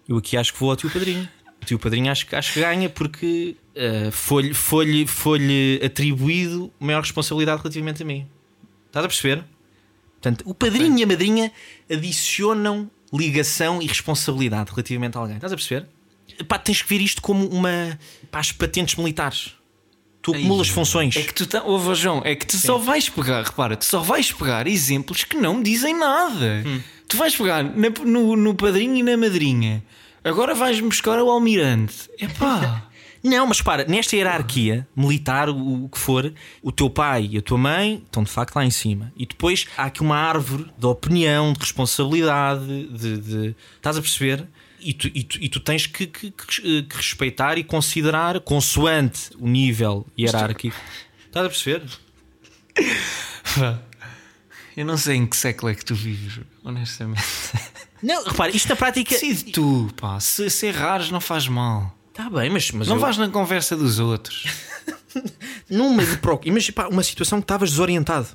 Eu 0.08 0.18
aqui 0.18 0.36
acho 0.36 0.52
que 0.54 0.60
vou 0.60 0.72
ao 0.72 0.76
tio 0.76 0.90
padrinho. 0.90 1.30
O 1.62 1.66
tio 1.66 1.78
padrinho 1.78 2.12
acho, 2.12 2.26
que- 2.26 2.36
acho 2.36 2.54
que 2.54 2.60
ganha 2.62 2.90
porque 2.90 3.56
eh, 3.76 4.10
foi-lhe 4.12 4.54
foi 4.54 5.06
foi 5.06 5.80
atribuído 5.86 6.72
maior 6.80 7.02
responsabilidade 7.02 7.62
relativamente 7.62 8.02
a 8.02 8.06
mim. 8.06 8.26
Estás 8.90 9.06
a 9.06 9.08
perceber? 9.08 9.44
Portanto, 10.22 10.44
o 10.46 10.54
padrinho 10.54 10.98
e 11.00 11.04
a 11.04 11.08
madrinha 11.08 11.52
adicionam 11.90 12.90
ligação 13.14 13.82
e 13.82 13.88
responsabilidade 13.88 14.70
relativamente 14.72 15.18
a 15.18 15.22
alguém. 15.22 15.36
Estás 15.38 15.54
a 15.54 15.56
perceber? 15.56 15.88
Pá, 16.48 16.58
tens 16.60 16.82
que 16.82 16.90
ver 16.90 17.02
isto 17.02 17.22
como 17.22 17.48
uma. 17.48 17.98
Pá, 18.30 18.40
as 18.40 18.52
patentes 18.52 18.96
militares. 18.96 19.54
Tu 20.22 20.32
acumulas 20.36 20.68
funções. 20.68 21.16
É 21.16 21.24
que 21.24 21.34
tu 21.34 21.48
tá... 21.48 21.64
João, 21.96 22.22
é 22.26 22.36
que 22.36 22.46
tu 22.46 22.58
só 22.58 22.78
vais 22.78 23.08
pegar, 23.08 23.42
repara, 23.42 23.78
tu 23.78 23.86
só 23.86 24.02
vais 24.02 24.30
pegar 24.34 24.68
exemplos 24.68 25.24
que 25.24 25.38
não 25.38 25.64
dizem 25.64 25.98
nada. 25.98 26.62
Hum. 26.66 26.82
Tu 27.08 27.16
vais 27.16 27.34
pegar 27.36 27.64
na- 27.64 27.90
no, 28.06 28.36
no 28.36 28.54
padrinho 28.54 28.98
e 28.98 29.04
na 29.04 29.16
madrinha. 29.16 29.82
Agora 30.22 30.54
vais 30.54 30.80
buscar 30.82 31.20
o 31.22 31.30
almirante. 31.32 32.10
Epá. 32.20 32.86
Não, 33.24 33.46
mas 33.48 33.62
para, 33.62 33.84
nesta 33.86 34.16
hierarquia 34.16 34.88
militar, 34.96 35.50
o, 35.50 35.86
o 35.86 35.90
que 35.90 36.00
for, 36.00 36.34
o 36.62 36.72
teu 36.72 36.90
pai 36.90 37.30
e 37.34 37.38
a 37.38 37.42
tua 37.42 37.58
mãe 37.58 38.02
estão 38.06 38.24
de 38.24 38.30
facto 38.32 38.56
lá 38.56 38.64
em 38.66 38.72
cima. 38.72 39.12
E 39.18 39.26
depois 39.26 39.66
há 39.78 39.84
aqui 39.86 40.02
uma 40.02 40.16
árvore 40.18 40.66
de 40.78 40.86
opinião, 40.86 41.52
de 41.54 41.60
responsabilidade, 41.60 42.66
de. 42.88 43.18
de- 43.18 43.56
estás 43.76 43.98
a 43.98 44.02
perceber? 44.02 44.48
E 44.80 44.94
tu, 44.94 45.08
e 45.14 45.24
tu- 45.24 45.38
e 45.42 45.50
tu 45.50 45.60
tens 45.60 45.86
que, 45.86 46.08
que- 46.08 46.32
que- 46.32 46.84
que 46.84 46.96
respeitar 46.96 47.58
e 47.58 47.64
considerar 47.66 48.40
consoante 48.40 49.32
o 49.38 49.48
nível 49.48 50.08
hierárquico. 50.18 50.78
Estás 51.28 51.46
a 51.46 51.50
perceber? 51.50 51.84
Eu 54.78 54.86
não 54.86 54.96
sei 54.98 55.18
em 55.18 55.26
que 55.28 55.36
século 55.36 55.70
é 55.72 55.76
que 55.76 55.84
tu 55.84 55.94
vives, 55.94 56.40
honestamente. 56.64 57.22
Não, 58.02 58.24
repara, 58.24 58.56
isto 58.56 58.70
na 58.70 58.76
prática. 58.78 59.12
Decide 59.14 59.52
tu, 59.52 59.90
pá. 60.00 60.18
Se, 60.22 60.50
se 60.50 60.68
errares, 60.68 61.12
não 61.12 61.20
faz 61.20 61.48
mal. 61.50 61.94
Está 62.20 62.30
bem, 62.30 62.50
mas, 62.50 62.70
mas 62.72 62.88
Não 62.90 62.98
eu- 62.98 63.00
vais 63.00 63.18
na 63.18 63.30
conversa 63.30 63.78
dos 63.78 63.98
outros. 63.98 64.44
numa 65.70 66.06
de 66.06 66.18
proc... 66.18 66.46
Imagina 66.46 66.74
pá, 66.74 66.88
uma 66.90 67.02
situação 67.02 67.40
que 67.40 67.46
estavas 67.46 67.70
desorientado. 67.70 68.28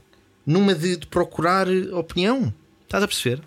Numa 0.46 0.74
de, 0.74 0.96
de 0.96 1.06
procurar 1.06 1.68
eh, 1.68 1.92
opinião. 1.92 2.52
Estás 2.84 3.04
a 3.04 3.06
perceber? 3.06 3.42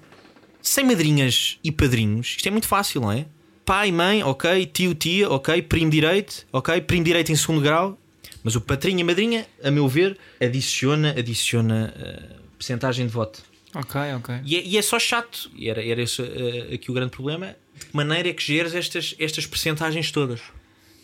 Sem 0.61 0.85
madrinhas 0.85 1.57
e 1.63 1.71
padrinhos, 1.71 2.35
isto 2.37 2.47
é 2.47 2.51
muito 2.51 2.67
fácil, 2.67 3.01
não 3.01 3.11
é? 3.11 3.25
Pai, 3.65 3.91
mãe, 3.91 4.21
ok. 4.23 4.67
Tio, 4.67 4.93
tia, 4.93 5.27
ok. 5.27 5.59
Primo 5.63 5.89
direito, 5.89 6.45
ok. 6.51 6.81
Primo 6.81 7.03
direito 7.03 7.31
em 7.31 7.35
segundo 7.35 7.59
grau. 7.59 7.97
Mas 8.43 8.55
o 8.55 8.61
padrinho 8.61 8.99
e 8.99 9.01
a 9.01 9.05
madrinha, 9.05 9.47
a 9.63 9.71
meu 9.71 9.87
ver, 9.87 10.19
adiciona, 10.39 11.15
adiciona 11.17 11.91
uh, 11.97 12.41
percentagem 12.59 13.07
de 13.07 13.11
voto. 13.11 13.41
ok, 13.73 14.01
ok. 14.17 14.35
E 14.45 14.55
é, 14.55 14.63
e 14.63 14.77
é 14.77 14.81
só 14.83 14.99
chato. 14.99 15.49
E 15.55 15.67
era, 15.67 15.83
era 15.83 15.99
esse 15.99 16.21
eh, 16.21 16.75
aqui 16.75 16.91
o 16.91 16.93
grande 16.93 17.09
problema. 17.11 17.55
De 17.77 17.85
que 17.85 17.95
maneira 17.95 18.29
é 18.29 18.33
que 18.33 18.43
geres 18.43 18.73
estas, 18.75 19.15
estas 19.19 19.45
percentagens 19.45 20.11
todas? 20.11 20.41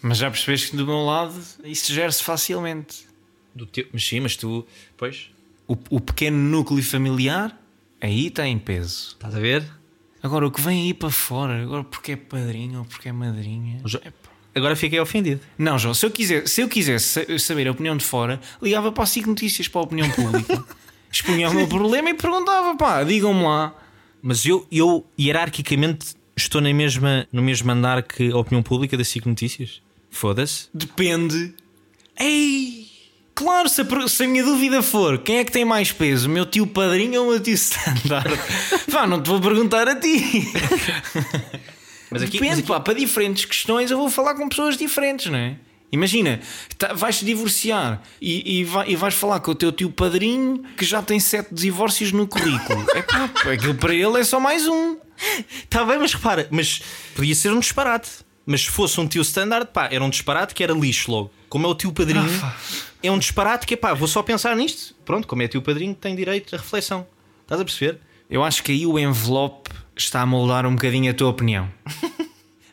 Mas 0.01 0.17
já 0.17 0.29
percebeste 0.29 0.71
que 0.71 0.77
do 0.77 0.85
meu 0.85 1.03
lado 1.05 1.33
isso 1.63 1.93
gera-se 1.93 2.23
facilmente. 2.23 3.05
Do 3.55 3.65
teu... 3.65 3.85
Mas 3.93 4.03
sim, 4.05 4.19
mas 4.19 4.35
tu, 4.35 4.65
pois, 4.97 5.29
O, 5.67 5.77
o 5.89 5.99
pequeno 6.01 6.37
núcleo 6.37 6.83
familiar, 6.83 7.57
aí 8.01 8.29
tem 8.29 8.57
peso. 8.59 9.09
estás 9.09 9.33
a 9.35 9.39
ver? 9.39 9.63
Agora, 10.21 10.47
o 10.47 10.51
que 10.51 10.59
vem 10.61 10.83
aí 10.83 10.93
para 10.93 11.09
fora, 11.09 11.61
agora 11.63 11.83
porque 11.83 12.13
é 12.13 12.15
padrinho 12.15 12.79
ou 12.79 12.85
porque 12.85 13.09
é 13.09 13.11
madrinha. 13.11 13.81
Jo-. 13.85 13.99
Agora 14.55 14.75
fiquei 14.75 14.99
ofendido. 14.99 15.41
Não, 15.57 15.77
João, 15.79 15.93
se 15.93 16.05
eu, 16.05 16.11
quiser, 16.11 16.47
se 16.47 16.61
eu 16.61 16.67
quisesse 16.69 17.05
sa- 17.25 17.39
saber 17.39 17.67
a 17.67 17.71
opinião 17.71 17.95
de 17.97 18.03
fora, 18.05 18.39
ligava 18.61 18.91
para 18.91 19.03
a 19.03 19.07
SIC 19.07 19.25
Notícias, 19.27 19.67
para 19.67 19.81
a 19.81 19.83
opinião 19.83 20.09
pública, 20.11 20.63
expunha 21.11 21.49
o 21.49 21.53
meu 21.53 21.67
problema 21.67 22.09
e 22.09 22.13
perguntava, 22.13 22.75
pá, 22.77 23.03
digam-me 23.03 23.43
lá. 23.43 23.73
Mas 24.21 24.45
eu, 24.45 24.65
eu 24.71 25.05
hierarquicamente 25.19 26.15
estou 26.35 26.61
na 26.61 26.73
mesma, 26.73 27.27
no 27.31 27.41
mesmo 27.41 27.71
andar 27.71 28.03
que 28.03 28.31
a 28.31 28.37
opinião 28.37 28.61
pública 28.63 28.97
da 28.97 29.03
SIC 29.03 29.25
Notícias. 29.25 29.81
Foda-se. 30.09 30.67
Depende. 30.73 31.53
Ei! 32.19 32.83
Claro, 33.35 33.67
se 33.67 33.81
a, 33.81 34.07
se 34.07 34.23
a 34.23 34.27
minha 34.27 34.43
dúvida 34.43 34.83
for 34.83 35.17
quem 35.17 35.37
é 35.37 35.43
que 35.43 35.51
tem 35.51 35.65
mais 35.65 35.91
peso, 35.91 36.29
meu 36.29 36.45
tio 36.45 36.67
padrinho 36.67 37.21
ou 37.21 37.27
o 37.27 37.31
meu 37.31 37.39
tio 37.39 37.55
standard? 37.55 38.29
Pá, 38.91 39.07
não 39.07 39.21
te 39.21 39.27
vou 39.27 39.41
perguntar 39.41 39.87
a 39.87 39.95
ti. 39.95 40.51
Mas 42.11 42.21
aqui, 42.21 42.33
Depende, 42.33 42.49
mas 42.51 42.59
aqui- 42.59 42.67
pá, 42.67 42.79
para 42.79 42.93
diferentes 42.93 43.45
questões 43.45 43.89
eu 43.89 43.97
vou 43.97 44.07
falar 44.09 44.35
com 44.35 44.47
pessoas 44.47 44.77
diferentes, 44.77 45.31
não 45.31 45.37
é? 45.39 45.55
Imagina, 45.91 46.39
tá- 46.77 46.93
vais-te 46.93 47.25
divorciar 47.25 48.01
e, 48.21 48.59
e, 48.59 48.63
vai- 48.63 48.89
e 48.91 48.95
vais 48.95 49.15
falar 49.15 49.39
com 49.39 49.51
o 49.51 49.55
teu 49.55 49.71
tio 49.71 49.89
padrinho 49.91 50.63
que 50.77 50.85
já 50.85 51.01
tem 51.01 51.19
sete 51.19 51.53
divórcios 51.53 52.11
no 52.11 52.27
currículo. 52.27 52.85
É 52.93 53.01
pá, 53.01 53.29
aquilo 53.51 53.73
para 53.75 53.95
ele 53.95 54.19
é 54.19 54.23
só 54.23 54.39
mais 54.39 54.67
um. 54.67 54.97
Está 55.63 55.83
bem, 55.85 55.97
mas 55.99 56.13
repara, 56.13 56.47
mas 56.51 56.81
podia 57.15 57.35
ser 57.35 57.51
um 57.51 57.59
disparate. 57.59 58.09
Mas 58.45 58.61
se 58.63 58.69
fosse 58.69 58.99
um 58.99 59.07
tio 59.07 59.21
standard, 59.21 59.69
pá, 59.71 59.87
era 59.89 60.03
um 60.03 60.09
disparate 60.09 60.53
que 60.53 60.61
era 60.63 60.73
lixo 60.73 61.09
logo. 61.09 61.31
Como 61.47 61.65
é 61.65 61.69
o 61.69 61.75
tio 61.75 61.93
padrinho, 61.93 62.25
é 63.01 63.09
um 63.11 63.17
disparate 63.17 63.65
que 63.65 63.73
é 63.75 63.77
pá, 63.77 63.93
vou 63.93 64.07
só 64.07 64.21
pensar 64.21 64.53
nisto. 64.55 64.93
Pronto, 65.05 65.27
como 65.27 65.41
é 65.43 65.47
tio 65.47 65.61
padrinho, 65.61 65.95
tem 65.95 66.13
direito 66.15 66.53
à 66.53 66.57
reflexão. 66.57 67.07
Estás 67.43 67.61
a 67.61 67.63
perceber? 67.63 67.99
Eu 68.29 68.43
acho 68.43 68.61
que 68.63 68.71
aí 68.73 68.85
o 68.85 68.99
envelope 68.99 69.69
está 69.95 70.21
a 70.21 70.25
moldar 70.25 70.65
um 70.65 70.73
bocadinho 70.75 71.09
a 71.09 71.13
tua 71.13 71.29
opinião. 71.29 71.69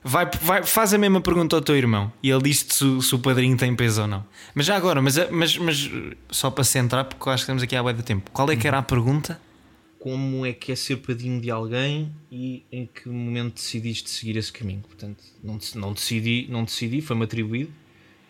Vai, 0.03 0.26
vai- 0.40 0.62
faz 0.64 0.94
a 0.94 0.98
mesma 0.98 1.20
pergunta 1.20 1.55
ao 1.57 1.61
teu 1.61 1.76
irmão 1.76 2.11
e 2.22 2.31
ele 2.31 2.42
diz-te 2.44 2.74
se, 2.74 2.85
o- 2.85 3.03
se 3.03 3.14
o 3.14 3.18
padrinho 3.18 3.55
tem 3.55 3.76
peso 3.76 4.00
ou 4.00 4.07
não. 4.07 4.24
Mas 4.55 4.64
já 4.64 4.74
agora, 4.74 5.03
mas, 5.03 5.16
mas, 5.31 5.59
mas 5.59 5.90
só 6.31 6.50
para 6.50 6.64
centrar, 6.64 7.05
porque 7.05 7.29
acho 7.29 7.37
que 7.37 7.42
estamos 7.42 7.62
aqui 7.62 7.76
há 7.76 7.83
bué 7.83 7.92
de 7.92 8.03
tempo. 8.03 8.31
Qual 8.33 8.50
é 8.50 8.57
que 8.57 8.66
era 8.66 8.79
a 8.79 8.83
pergunta? 8.83 9.38
Como 10.01 10.47
é 10.47 10.53
que 10.55 10.73
é 10.73 10.75
ser 10.75 10.97
padrinho 10.97 11.41
de 11.41 11.51
alguém 11.51 12.11
e 12.33 12.65
em 12.73 12.87
que 12.87 13.09
momento 13.09 13.55
decidiste 13.55 14.09
seguir 14.09 14.37
esse 14.37 14.51
caminho? 14.51 14.81
Portanto, 14.81 15.23
não, 15.45 15.59
não 15.75 15.93
decidi, 15.93 16.47
não 16.49 16.65
decidi, 16.65 17.03
foi-me 17.03 17.25
atribuído. 17.25 17.71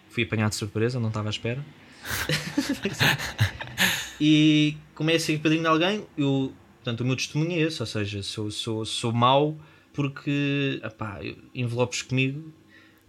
Fui 0.09 0.25
apanhado 0.25 0.51
de 0.51 0.57
surpresa, 0.57 0.99
não 0.99 1.09
estava 1.09 1.29
à 1.29 1.31
espera. 1.31 1.65
e 4.21 4.77
como 4.97 5.11
é 5.11 5.19
ser 5.19 5.39
padrinho 5.39 5.63
de 5.63 5.69
alguém, 5.69 6.05
eu, 6.19 6.53
portanto, 6.79 7.03
o 7.03 7.05
meu 7.05 7.15
testemunho 7.15 7.53
é 7.53 7.61
esse, 7.61 7.81
ou 7.81 7.87
seja, 7.87 8.21
sou, 8.21 8.51
sou, 8.51 8.85
sou 8.85 9.13
mau 9.13 9.57
porque 9.93 10.81
epá, 10.83 11.21
envelopes 11.55 12.03
comigo 12.03 12.53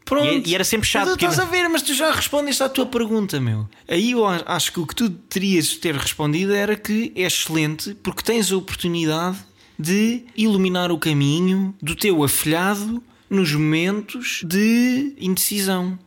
Pronto. 0.06 0.48
E, 0.50 0.54
era 0.56 0.64
sempre 0.64 0.88
chato. 0.88 1.04
Mas 1.06 1.14
tu 1.14 1.20
porque- 1.20 1.26
estás 1.32 1.48
a 1.48 1.50
ver, 1.52 1.68
mas 1.70 1.82
tu 1.82 1.94
já 1.94 2.12
respondeste 2.12 2.62
à 2.64 2.68
tua 2.70 2.86
pergunta, 2.86 3.40
meu. 3.40 3.68
Aí 3.88 4.12
eu 4.12 4.26
acho 4.28 4.72
que 4.74 4.80
o 4.80 4.86
que 4.86 4.96
tu 4.96 5.10
terias 5.10 5.68
de 5.68 5.78
ter 5.78 5.96
respondido 5.96 6.54
era 6.54 6.76
que 6.76 7.12
é 7.16 7.22
excelente 7.24 7.96
porque 8.04 8.22
tens 8.24 8.52
a 8.52 8.58
oportunidade 8.58 9.38
de 9.80 10.24
iluminar 10.36 10.92
o 10.92 10.98
caminho 10.98 11.74
do 11.82 11.96
teu 11.96 12.24
afilhado 12.24 13.02
nos 13.30 13.54
momentos 13.54 14.42
de 14.46 15.14
indecisão. 15.20 15.98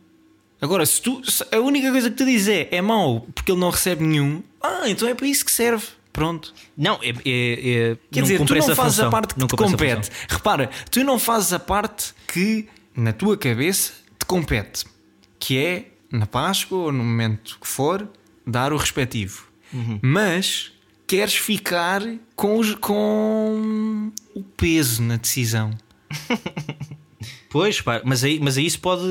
Agora, 0.61 0.85
se 0.85 1.01
tu 1.01 1.21
se 1.29 1.43
a 1.51 1.59
única 1.59 1.91
coisa 1.91 2.09
que 2.09 2.15
tu 2.15 2.25
dizes 2.25 2.47
é 2.47 2.67
é 2.71 2.81
mau 2.81 3.27
porque 3.33 3.51
ele 3.51 3.59
não 3.59 3.69
recebe 3.69 4.03
nenhum, 4.03 4.41
ah, 4.61 4.83
então 4.87 5.07
é 5.07 5.13
para 5.13 5.27
isso 5.27 5.43
que 5.43 5.51
serve. 5.51 5.85
Pronto. 6.13 6.53
Não, 6.77 6.97
é, 7.03 7.09
é, 7.09 7.11
é- 7.11 7.97
Quer 8.09 8.21
não 8.21 8.27
dizer, 8.27 8.45
tu 8.45 8.55
não 8.55 8.61
fazes 8.75 8.75
função. 8.95 9.07
a 9.07 9.11
parte 9.11 9.33
que 9.33 9.39
Não 9.41 9.47
te 9.47 9.55
compete. 9.57 10.09
Repara, 10.29 10.69
tu 10.89 11.03
não 11.03 11.19
fazes 11.19 11.51
a 11.51 11.59
parte 11.59 12.13
que 12.25 12.67
na 12.95 13.11
tua 13.13 13.37
cabeça 13.37 13.93
te 14.19 14.25
compete, 14.25 14.85
que 15.39 15.57
é 15.57 15.91
na 16.11 16.25
Páscoa 16.25 16.77
ou 16.77 16.91
no 16.91 17.03
momento 17.03 17.57
que 17.59 17.67
for, 17.67 18.07
dar 18.45 18.71
o 18.73 18.77
respectivo. 18.77 19.45
Uhum. 19.73 19.99
Mas 20.01 20.71
queres 21.07 21.35
ficar 21.35 22.01
com, 22.35 22.57
os- 22.57 22.75
com 22.75 24.11
o 24.33 24.43
peso 24.43 25.01
na 25.03 25.17
decisão. 25.17 25.71
Pois, 27.49 27.79
pá, 27.79 28.01
mas 28.03 28.23
aí, 28.23 28.39
mas 28.39 28.57
aí 28.57 28.65
isso 28.65 28.79
pode. 28.81 29.03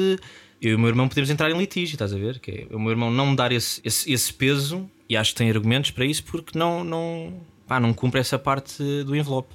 Eu 0.60 0.72
e 0.72 0.74
o 0.74 0.78
meu 0.78 0.88
irmão 0.88 1.08
podemos 1.08 1.30
entrar 1.30 1.50
em 1.50 1.56
litígio, 1.56 1.94
estás 1.94 2.12
a 2.12 2.16
ver? 2.18 2.38
Que 2.38 2.66
é 2.70 2.76
o 2.76 2.78
meu 2.78 2.90
irmão 2.90 3.10
não 3.10 3.28
me 3.30 3.36
dar 3.36 3.50
esse, 3.52 3.80
esse, 3.82 4.12
esse 4.12 4.32
peso, 4.32 4.88
e 5.08 5.16
acho 5.16 5.30
que 5.32 5.38
tem 5.38 5.48
argumentos 5.50 5.90
para 5.90 6.04
isso, 6.04 6.22
porque 6.24 6.56
não, 6.58 6.84
não, 6.84 7.40
pá, 7.66 7.80
não 7.80 7.92
cumpre 7.94 8.20
essa 8.20 8.38
parte 8.38 8.82
do 9.04 9.16
envelope. 9.16 9.54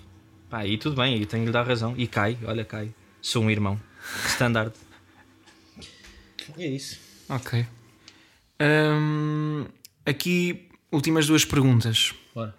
Pá, 0.49 0.59
aí 0.59 0.75
tudo 0.77 0.95
bem, 0.95 1.13
aí 1.13 1.25
tenho 1.25 1.43
de 1.43 1.47
lhe 1.47 1.53
dar 1.53 1.67
razão. 1.67 1.93
E 1.97 2.07
cai, 2.07 2.35
olha, 2.43 2.65
cai. 2.65 2.89
Sou 3.21 3.43
um 3.43 3.49
irmão. 3.51 3.79
Standard. 4.27 4.73
E 6.57 6.63
é 6.63 6.67
isso. 6.67 6.99
Ok. 7.29 7.65
Hum, 8.61 9.65
aqui, 10.05 10.69
últimas 10.91 11.27
duas 11.27 11.45
perguntas. 11.45 12.13
Bora. 12.33 12.55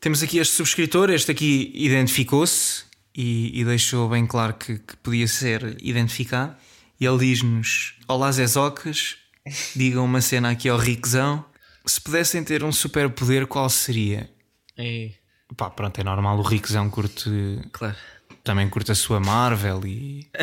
Temos 0.00 0.22
aqui 0.22 0.38
este 0.38 0.54
subscritor, 0.54 1.10
este 1.10 1.30
aqui 1.30 1.72
identificou-se 1.74 2.84
e, 3.14 3.60
e 3.60 3.64
deixou 3.64 4.08
bem 4.08 4.26
claro 4.26 4.54
que, 4.54 4.78
que 4.78 4.96
podia 4.98 5.26
ser 5.26 5.76
identificado. 5.82 6.54
E 7.00 7.06
ele 7.06 7.18
diz-nos: 7.18 7.94
Olá, 8.06 8.30
Zezocas, 8.30 9.16
digam 9.74 10.04
uma 10.04 10.20
cena 10.20 10.50
aqui 10.50 10.68
ao 10.68 10.78
Riquezão. 10.78 11.44
Se 11.86 12.00
pudessem 12.00 12.42
ter 12.44 12.62
um 12.62 12.72
superpoder, 12.72 13.46
qual 13.46 13.68
seria? 13.68 14.30
É, 14.76 15.10
Pá, 15.56 15.70
pronto, 15.70 16.00
é 16.00 16.04
normal, 16.04 16.38
o 16.38 16.42
Riquezão 16.42 16.88
curte, 16.90 17.30
claro. 17.72 17.96
Também 18.44 18.68
curte 18.68 18.92
a 18.92 18.94
sua 18.94 19.18
Marvel 19.18 19.84
e. 19.86 20.28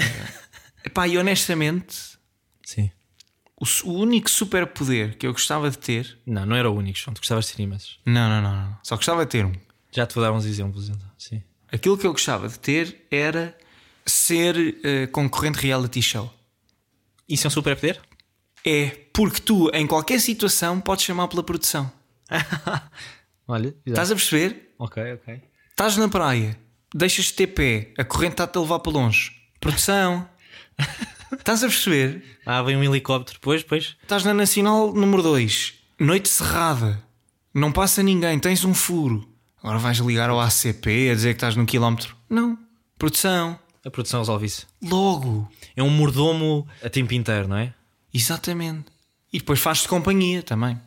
eh, 0.83 0.89
Pá, 0.89 1.07
e 1.07 1.17
honestamente, 1.17 2.17
Sim. 2.65 2.89
o, 3.55 3.65
o 3.89 3.93
único 3.93 4.29
superpoder 4.29 5.15
que 5.17 5.27
eu 5.27 5.31
gostava 5.31 5.69
de 5.69 5.77
ter. 5.77 6.17
Não, 6.25 6.45
não 6.45 6.55
era 6.55 6.69
o 6.69 6.75
único, 6.75 6.97
João. 6.97 7.13
Tu 7.13 7.19
gostavas 7.19 7.45
de 7.45 7.53
ter 7.53 7.63
imensos. 7.63 7.99
Não, 8.05 8.27
não, 8.27 8.41
não, 8.41 8.65
não. 8.65 8.77
Só 8.83 8.95
gostava 8.95 9.23
de 9.23 9.31
ter 9.31 9.45
um. 9.45 9.53
Já 9.91 10.07
te 10.07 10.15
vou 10.15 10.23
dar 10.23 10.31
uns 10.31 10.45
exemplos, 10.45 10.89
então. 10.89 11.07
Sim. 11.17 11.43
Aquilo 11.71 11.97
que 11.97 12.07
eu 12.07 12.11
gostava 12.11 12.49
de 12.49 12.57
ter 12.57 13.05
era 13.11 13.55
ser 14.05 14.77
eh, 14.83 15.07
concorrente 15.07 15.59
reality 15.59 16.01
show. 16.01 16.33
Isso 17.29 17.45
é 17.45 17.49
um 17.49 17.51
super 17.51 17.75
poder? 17.75 18.01
É 18.65 18.89
porque 19.13 19.39
tu, 19.39 19.69
em 19.73 19.85
qualquer 19.87 20.19
situação, 20.19 20.81
podes 20.81 21.05
chamar 21.05 21.27
pela 21.27 21.43
produção. 21.43 21.91
Olha. 23.47 23.75
Estás 23.85 24.11
a 24.11 24.15
perceber? 24.15 24.73
Ok, 24.77 25.13
ok. 25.13 25.41
Estás 25.69 25.97
na 25.97 26.09
praia, 26.09 26.57
deixas 26.93 27.25
de 27.25 27.33
ter 27.33 27.47
pé, 27.47 27.93
a 27.97 28.03
corrente 28.03 28.33
está-te 28.33 28.57
a 28.57 28.61
levar 28.61 28.79
para 28.79 28.91
longe. 28.91 29.31
Produção. 29.59 30.27
Estás 31.31 31.63
a 31.63 31.67
perceber? 31.67 32.23
Ah, 32.45 32.61
vem 32.61 32.75
um 32.75 32.83
helicóptero. 32.83 33.39
Pois, 33.41 33.63
pois. 33.63 33.95
Estás 34.01 34.23
na 34.23 34.33
Nacional 34.33 34.93
número 34.93 35.23
2, 35.23 35.73
noite 35.99 36.27
cerrada, 36.27 37.01
não 37.53 37.71
passa 37.71 38.03
ninguém, 38.03 38.37
tens 38.39 38.65
um 38.65 38.73
furo. 38.73 39.27
Agora 39.63 39.77
vais 39.77 39.97
ligar 39.99 40.29
ao 40.29 40.39
ACP 40.39 41.09
a 41.11 41.13
dizer 41.13 41.29
que 41.29 41.37
estás 41.37 41.55
num 41.55 41.65
quilómetro. 41.65 42.15
Não. 42.29 42.57
Produção. 42.97 43.59
A 43.85 43.91
produção 43.91 44.19
resolve 44.19 44.45
isso. 44.45 44.67
Logo. 44.81 45.49
É 45.75 45.83
um 45.83 45.89
mordomo 45.89 46.67
a 46.83 46.89
tempo 46.89 47.13
inteiro, 47.13 47.47
não 47.47 47.57
é? 47.57 47.73
Exatamente. 48.13 48.85
E 49.31 49.39
depois 49.39 49.59
faz-te 49.59 49.87
companhia 49.87 50.43
também. 50.43 50.79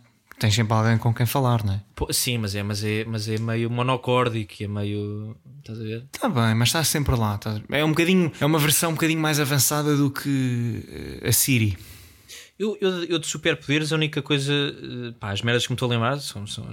Tens 0.44 0.54
sempre 0.56 0.74
alguém 0.74 0.98
com 0.98 1.14
quem 1.14 1.24
falar, 1.24 1.64
não 1.64 1.72
é? 1.72 1.82
Pô, 1.94 2.12
sim, 2.12 2.36
mas 2.36 2.54
é, 2.54 2.62
mas, 2.62 2.84
é, 2.84 3.02
mas 3.06 3.26
é 3.30 3.38
meio 3.38 3.70
monocórdico, 3.70 4.62
é 4.62 4.68
meio. 4.68 5.34
Estás 5.60 5.80
a 5.80 5.82
ver? 5.82 6.06
Está 6.12 6.28
bem, 6.28 6.54
mas 6.54 6.68
estás 6.68 6.86
sempre 6.88 7.16
lá. 7.16 7.36
estás- 7.36 7.62
É 7.70 7.82
um 7.82 7.88
bocadinho, 7.88 8.30
é 8.38 8.44
uma 8.44 8.58
versão 8.58 8.90
um 8.90 8.92
bocadinho 8.92 9.22
mais 9.22 9.40
avançada 9.40 9.96
do 9.96 10.10
que 10.10 11.18
eh, 11.22 11.28
a 11.28 11.32
Siri. 11.32 11.78
Eu, 12.58 12.76
eu, 12.78 13.04
eu 13.04 13.18
de 13.18 13.26
superpoderes, 13.26 13.90
a 13.90 13.96
única 13.96 14.20
coisa. 14.20 14.52
eh, 14.52 15.14
Pá, 15.18 15.30
as 15.30 15.40
merdas 15.40 15.66
que 15.66 15.72
me 15.72 15.76
estou 15.76 15.86
a 15.88 15.92
lembrar 15.92 16.18
são. 16.20 16.46
são 16.46 16.64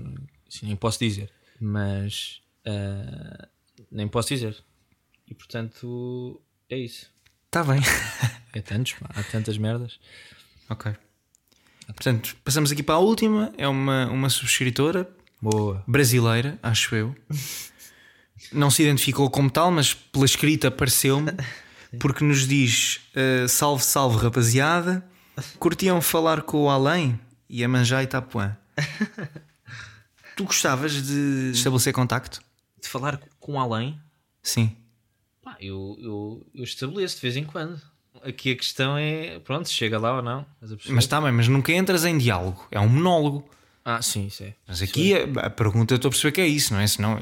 assim, 0.49 0.65
nem 0.65 0.75
posso 0.75 0.99
dizer. 0.99 1.31
Mas. 1.57 2.41
ah, 2.67 3.47
nem 3.89 4.05
posso 4.10 4.27
dizer. 4.27 4.53
E 5.29 5.34
portanto. 5.34 6.41
É 6.69 6.77
isso. 6.77 7.10
Está 7.45 7.63
bem. 7.63 7.79
É 8.53 8.60
tantos, 8.60 8.91
pá, 8.95 9.10
há 9.15 9.23
tantas 9.23 9.57
merdas. 9.57 9.97
ok. 10.69 10.93
Portanto, 11.88 12.36
passamos 12.44 12.72
aqui 12.72 12.82
para 12.82 12.96
a 12.96 13.00
última. 13.00 13.54
É 13.58 13.67
uma, 13.67 14.08
uma 14.08 14.30
subscritora 14.30 15.10
Boa. 15.41 15.84
brasileira, 15.88 16.58
acho 16.63 16.96
eu. 16.96 17.15
Não 18.52 18.72
se 18.72 18.84
identificou 18.84 19.30
como 19.30 19.50
tal, 19.50 19.72
mas 19.72 19.94
pela 19.94 20.26
escrita 20.26 20.72
pareceu-me, 20.72 21.32
porque 22.00 22.24
nos 22.24 22.48
diz: 22.48 23.02
eh, 23.13 23.48
salve, 23.48 23.84
salve, 23.84 24.17
rapaziada. 24.17 25.06
Curtiam 25.60 26.02
falar 26.02 26.41
com 26.41 26.63
o 26.63 26.70
Além 26.70 27.20
e 27.50 27.63
a 27.63 27.67
Manjá 27.67 28.04
e 28.04 28.08
Tapuã. 28.08 28.58
Tu 30.36 30.46
gostavas 30.46 30.94
de 31.06 31.52
estabelecer 31.54 31.94
contacto? 31.94 32.41
De 32.82 32.88
falar 32.88 33.22
com 33.39 33.60
além, 33.60 34.00
Sim. 34.41 34.76
pá, 35.44 35.58
eu, 35.60 35.98
eu, 36.00 36.48
eu 36.54 36.63
estabeleço 36.63 37.15
de 37.17 37.22
vez 37.22 37.36
em 37.36 37.44
quando. 37.44 37.80
Aqui 38.23 38.51
a 38.51 38.55
questão 38.55 38.97
é. 38.97 39.39
Pronto, 39.39 39.67
se 39.67 39.73
chega 39.73 39.97
lá 39.99 40.15
ou 40.17 40.21
não. 40.21 40.45
Mas 40.89 41.03
está 41.05 41.19
bem, 41.21 41.31
mas 41.31 41.47
nunca 41.47 41.71
entras 41.71 42.05
em 42.05 42.17
diálogo. 42.17 42.67
É 42.71 42.79
um 42.79 42.88
monólogo. 42.89 43.49
Ah, 43.84 43.99
sim, 44.01 44.27
isso 44.27 44.43
é. 44.43 44.53
Mas 44.67 44.81
aqui 44.81 45.13
a, 45.15 45.47
a 45.47 45.49
pergunta 45.49 45.93
eu 45.93 45.95
estou 45.95 46.10
a 46.10 46.12
perceber 46.12 46.31
que 46.34 46.41
é 46.41 46.47
isso, 46.47 46.71
não 46.73 46.79
é? 46.79 46.86
Senão, 46.86 47.19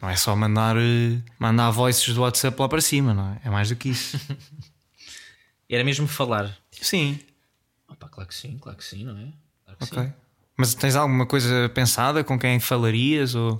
não 0.00 0.08
é 0.08 0.16
só 0.16 0.34
mandar, 0.34 0.74
eh, 0.78 1.18
mandar 1.38 1.70
voices 1.70 2.14
do 2.14 2.22
WhatsApp 2.22 2.58
lá 2.58 2.66
para 2.68 2.80
cima, 2.80 3.12
não 3.12 3.32
é? 3.34 3.40
É 3.44 3.50
mais 3.50 3.68
do 3.68 3.76
que 3.76 3.90
isso. 3.90 4.18
Era 5.68 5.84
mesmo 5.84 6.06
falar. 6.06 6.56
Sim. 6.70 7.18
Opa, 7.88 8.08
claro 8.08 8.28
que 8.28 8.34
sim, 8.34 8.58
claro 8.58 8.76
que 8.78 8.84
sim, 8.84 9.04
não 9.04 9.16
é? 9.18 9.28
Claro 9.64 9.78
que 9.78 9.84
Ok. 9.84 10.02
sim. 10.04 10.12
Mas 10.56 10.74
tens 10.74 10.96
alguma 10.96 11.26
coisa 11.26 11.68
pensada 11.74 12.22
com 12.24 12.38
quem 12.38 12.58
falarias? 12.60 13.34
Ou... 13.34 13.56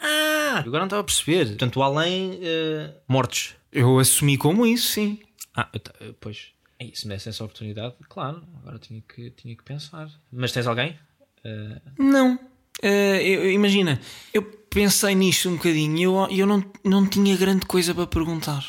Ah, 0.00 0.58
agora 0.60 0.80
não 0.80 0.86
estava 0.86 1.00
a 1.00 1.04
perceber. 1.04 1.48
Portanto, 1.48 1.82
além. 1.82 2.38
eh, 2.42 2.90
mortos. 3.08 3.54
Eu 3.72 3.98
assumi 3.98 4.36
como 4.36 4.64
isso, 4.66 4.88
sim. 4.88 5.18
Ah, 5.54 5.68
eh, 5.72 6.12
pois. 6.20 6.48
Ei, 6.78 6.92
se 6.94 7.06
me 7.06 7.14
desse 7.14 7.28
essa 7.28 7.44
oportunidade, 7.44 7.94
claro, 8.08 8.42
agora 8.60 8.78
tinha 8.78 9.00
que, 9.02 9.30
tinha 9.30 9.54
que 9.56 9.62
pensar. 9.62 10.08
Mas 10.32 10.50
tens 10.52 10.66
alguém? 10.66 10.98
Eh, 11.44 11.80
Não. 11.98 12.38
Eh, 12.82 13.22
eu- 13.22 13.50
imagina, 13.52 14.00
eu 14.32 14.42
pensei 14.42 15.14
nisto 15.14 15.48
um 15.48 15.56
bocadinho 15.56 15.96
e 15.96 16.02
eu, 16.02 16.28
eu 16.40 16.46
não, 16.46 16.64
não 16.84 17.06
tinha 17.08 17.36
grande 17.36 17.64
coisa 17.66 17.94
para 17.94 18.06
perguntar. 18.06 18.64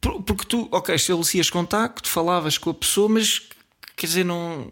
Por- 0.00 0.22
Porque 0.22 0.44
tu, 0.44 0.68
ok, 0.70 0.94
estabelecias 0.94 1.48
contacto, 1.48 2.08
falavas 2.08 2.58
com 2.58 2.68
a 2.70 2.74
pessoa, 2.74 3.08
mas 3.08 3.42
quer 3.96 4.06
dizer, 4.06 4.24
não. 4.24 4.70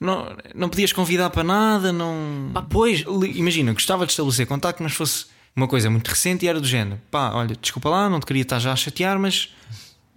Não, 0.00 0.36
não 0.54 0.68
podias 0.68 0.92
convidar 0.92 1.28
para 1.30 1.42
nada, 1.42 1.92
não. 1.92 2.52
Ah, 2.54 2.62
pois. 2.62 3.00
Imagina, 3.34 3.72
gostava 3.72 4.06
de 4.06 4.12
estabelecer 4.12 4.46
contacto, 4.46 4.80
mas 4.82 4.92
fosse 4.92 5.26
uma 5.56 5.66
coisa 5.66 5.90
muito 5.90 6.06
recente 6.08 6.44
e 6.44 6.48
era 6.48 6.60
do 6.60 6.66
género: 6.68 7.00
pá, 7.10 7.32
olha, 7.34 7.56
desculpa 7.60 7.88
lá, 7.90 8.08
não 8.08 8.20
te 8.20 8.26
queria 8.26 8.42
estar 8.42 8.60
já 8.60 8.72
a 8.72 8.76
chatear, 8.76 9.18
mas 9.18 9.52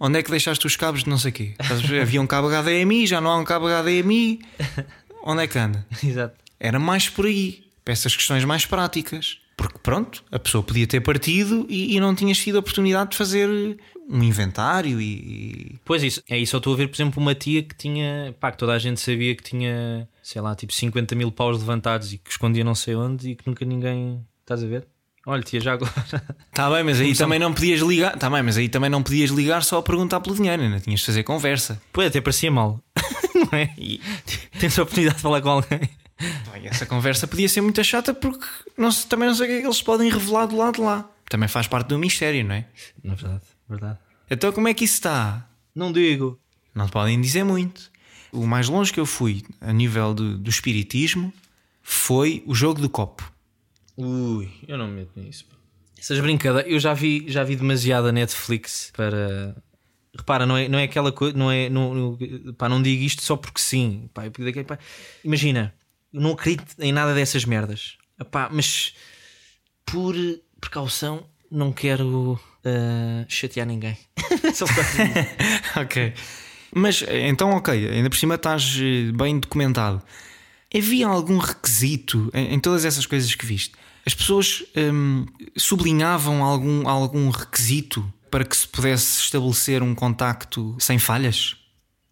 onde 0.02 0.18
é 0.18 0.22
que 0.22 0.30
deixaste 0.30 0.66
os 0.66 0.74
cabos 0.74 1.04
de 1.04 1.08
não 1.08 1.16
sei 1.16 1.30
o 1.30 1.32
quê? 1.32 1.54
Havia 2.02 2.20
um 2.20 2.26
cabo 2.26 2.48
HDMI, 2.48 3.06
já 3.06 3.20
não 3.20 3.30
há 3.30 3.38
um 3.38 3.44
cabo 3.44 3.68
HDMI, 3.68 4.40
onde 5.22 5.44
é 5.44 5.46
que 5.46 5.56
anda? 5.56 5.86
Exato. 6.02 6.34
Era 6.58 6.80
mais 6.80 7.08
por 7.08 7.24
aí, 7.26 7.62
para 7.84 7.92
essas 7.92 8.16
questões 8.16 8.44
mais 8.44 8.66
práticas. 8.66 9.38
Porque 9.56 9.78
pronto, 9.78 10.24
a 10.32 10.40
pessoa 10.40 10.64
podia 10.64 10.86
ter 10.88 11.00
partido 11.00 11.66
e, 11.68 11.94
e 11.94 12.00
não 12.00 12.14
tinhas 12.16 12.38
tido 12.38 12.56
a 12.56 12.60
oportunidade 12.60 13.10
de 13.10 13.16
fazer 13.16 13.48
um 14.08 14.22
inventário 14.22 15.00
e. 15.00 15.78
Pois 15.84 16.02
isso, 16.02 16.22
é 16.28 16.36
isso. 16.36 16.56
Eu 16.56 16.58
estou 16.58 16.72
a 16.72 16.76
ver, 16.76 16.88
por 16.88 16.96
exemplo, 16.96 17.22
uma 17.22 17.34
tia 17.34 17.62
que 17.62 17.76
tinha, 17.76 18.34
pá, 18.40 18.50
que 18.50 18.58
toda 18.58 18.72
a 18.72 18.78
gente 18.78 19.00
sabia 19.00 19.36
que 19.36 19.42
tinha, 19.42 20.08
sei 20.22 20.40
lá, 20.40 20.56
tipo 20.56 20.72
50 20.72 21.14
mil 21.14 21.30
paus 21.30 21.58
levantados 21.60 22.12
e 22.12 22.18
que 22.18 22.30
escondia 22.30 22.64
não 22.64 22.74
sei 22.74 22.96
onde 22.96 23.30
e 23.30 23.36
que 23.36 23.46
nunca 23.46 23.64
ninguém. 23.64 24.26
Estás 24.40 24.64
a 24.64 24.66
ver? 24.66 24.86
Olha, 25.26 25.42
tia, 25.42 25.60
já 25.60 25.74
agora. 25.74 25.92
Tá 26.52 26.68
bem, 26.70 26.82
mas 26.82 27.00
aí 27.00 27.14
também 27.14 27.38
não 27.38 27.52
podias 27.54 27.80
ligar. 27.80 28.16
Tá 28.18 28.28
bem, 28.28 28.42
mas 28.42 28.56
aí 28.56 28.68
também 28.68 28.90
não 28.90 29.02
podias 29.02 29.30
ligar 29.30 29.62
só 29.62 29.78
a 29.78 29.82
perguntar 29.82 30.20
pelo 30.20 30.34
dinheiro, 30.34 30.62
ainda 30.62 30.80
tinhas 30.80 31.00
de 31.00 31.06
fazer 31.06 31.22
conversa. 31.22 31.80
Pois 31.92 32.08
até 32.08 32.20
parecia 32.20 32.50
mal. 32.50 32.82
não 33.34 33.58
é? 33.58 33.72
E 33.78 34.00
tens 34.58 34.78
a 34.78 34.82
oportunidade 34.82 35.16
de 35.18 35.22
falar 35.22 35.40
com 35.40 35.48
alguém. 35.50 35.80
Bem, 36.52 36.66
essa 36.66 36.86
conversa 36.86 37.26
podia 37.26 37.48
ser 37.48 37.60
muito 37.60 37.82
chata 37.84 38.12
porque 38.14 38.44
não 38.76 38.90
se- 38.92 39.06
também 39.06 39.28
não 39.28 39.34
sei 39.34 39.46
o 39.46 39.48
que 39.50 39.56
é 39.56 39.60
que 39.60 39.66
eles 39.66 39.82
podem 39.82 40.10
revelar 40.10 40.46
do 40.46 40.56
lado 40.56 40.74
de 40.74 40.80
lá. 40.80 41.08
Também 41.28 41.48
faz 41.48 41.66
parte 41.66 41.88
do 41.88 41.98
mistério, 41.98 42.44
não 42.44 42.54
é? 42.54 42.66
Na 43.02 43.14
verdade, 43.14 43.42
verdade. 43.68 43.98
Então 44.30 44.52
como 44.52 44.68
é 44.68 44.74
que 44.74 44.84
isso 44.84 44.94
está? 44.94 45.46
Não 45.74 45.92
digo. 45.92 46.38
Não 46.74 46.86
te 46.86 46.92
podem 46.92 47.20
dizer 47.20 47.44
muito. 47.44 47.90
O 48.32 48.46
mais 48.46 48.68
longe 48.68 48.92
que 48.92 49.00
eu 49.00 49.06
fui 49.06 49.42
a 49.60 49.72
nível 49.72 50.14
do, 50.14 50.36
do 50.38 50.50
espiritismo 50.50 51.32
foi 51.82 52.42
o 52.46 52.54
jogo 52.54 52.80
do 52.80 52.88
copo. 52.88 53.31
Ui, 53.96 54.50
eu 54.66 54.76
não 54.78 54.88
me 54.88 55.00
meto 55.00 55.12
nisso. 55.20 55.44
pá. 55.46 55.56
Essas 55.98 56.18
brincadeiras, 56.20 56.70
eu 56.70 56.80
já 56.80 56.94
vi, 56.94 57.24
já 57.28 57.44
vi 57.44 57.56
demasiada 57.56 58.10
Netflix 58.12 58.90
para. 58.96 59.54
Repara, 60.14 60.44
não 60.44 60.56
é, 60.56 60.68
não 60.68 60.78
é 60.78 60.84
aquela 60.84 61.10
coisa, 61.12 61.36
não 61.36 61.50
é. 61.50 61.68
Não, 61.70 61.94
não, 61.94 62.18
pá, 62.58 62.68
não 62.68 62.82
digo 62.82 63.02
isto 63.02 63.22
só 63.22 63.36
porque 63.36 63.60
sim. 63.60 64.10
Pá, 64.12 64.26
eu- 64.26 64.32
daqui- 64.44 64.64
pá. 64.64 64.78
Imagina, 65.24 65.72
eu 66.12 66.20
não 66.20 66.32
acredito 66.32 66.74
em 66.80 66.92
nada 66.92 67.14
dessas 67.14 67.44
merdas. 67.44 67.96
Epá, 68.20 68.48
mas 68.52 68.94
por 69.86 70.14
precaução 70.60 71.24
não 71.50 71.72
quero 71.72 72.38
ah, 72.64 73.24
chatear 73.28 73.66
ninguém. 73.66 73.96
Só 74.54 74.64
ok. 75.80 76.12
Mas 76.74 77.02
então, 77.08 77.50
ok, 77.50 77.88
ainda 77.88 78.08
por 78.10 78.16
cima 78.16 78.34
estás 78.36 78.76
eh, 78.80 79.12
bem 79.12 79.38
documentado. 79.38 80.02
Havia 80.74 81.06
algum 81.06 81.38
requisito 81.38 82.30
em, 82.32 82.54
em 82.54 82.60
todas 82.60 82.84
essas 82.84 83.06
coisas 83.06 83.34
que 83.34 83.44
viste? 83.46 83.74
As 84.06 84.14
pessoas 84.14 84.64
hum, 84.76 85.26
sublinhavam 85.56 86.42
algum, 86.42 86.88
algum 86.88 87.28
requisito 87.30 88.12
para 88.30 88.44
que 88.44 88.56
se 88.56 88.66
pudesse 88.66 89.20
estabelecer 89.20 89.82
um 89.82 89.94
contacto 89.94 90.76
sem 90.80 90.98
falhas? 90.98 91.56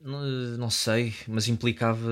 Não, 0.03 0.23
não 0.57 0.71
sei, 0.71 1.15
mas 1.29 1.49
implicava 1.49 2.09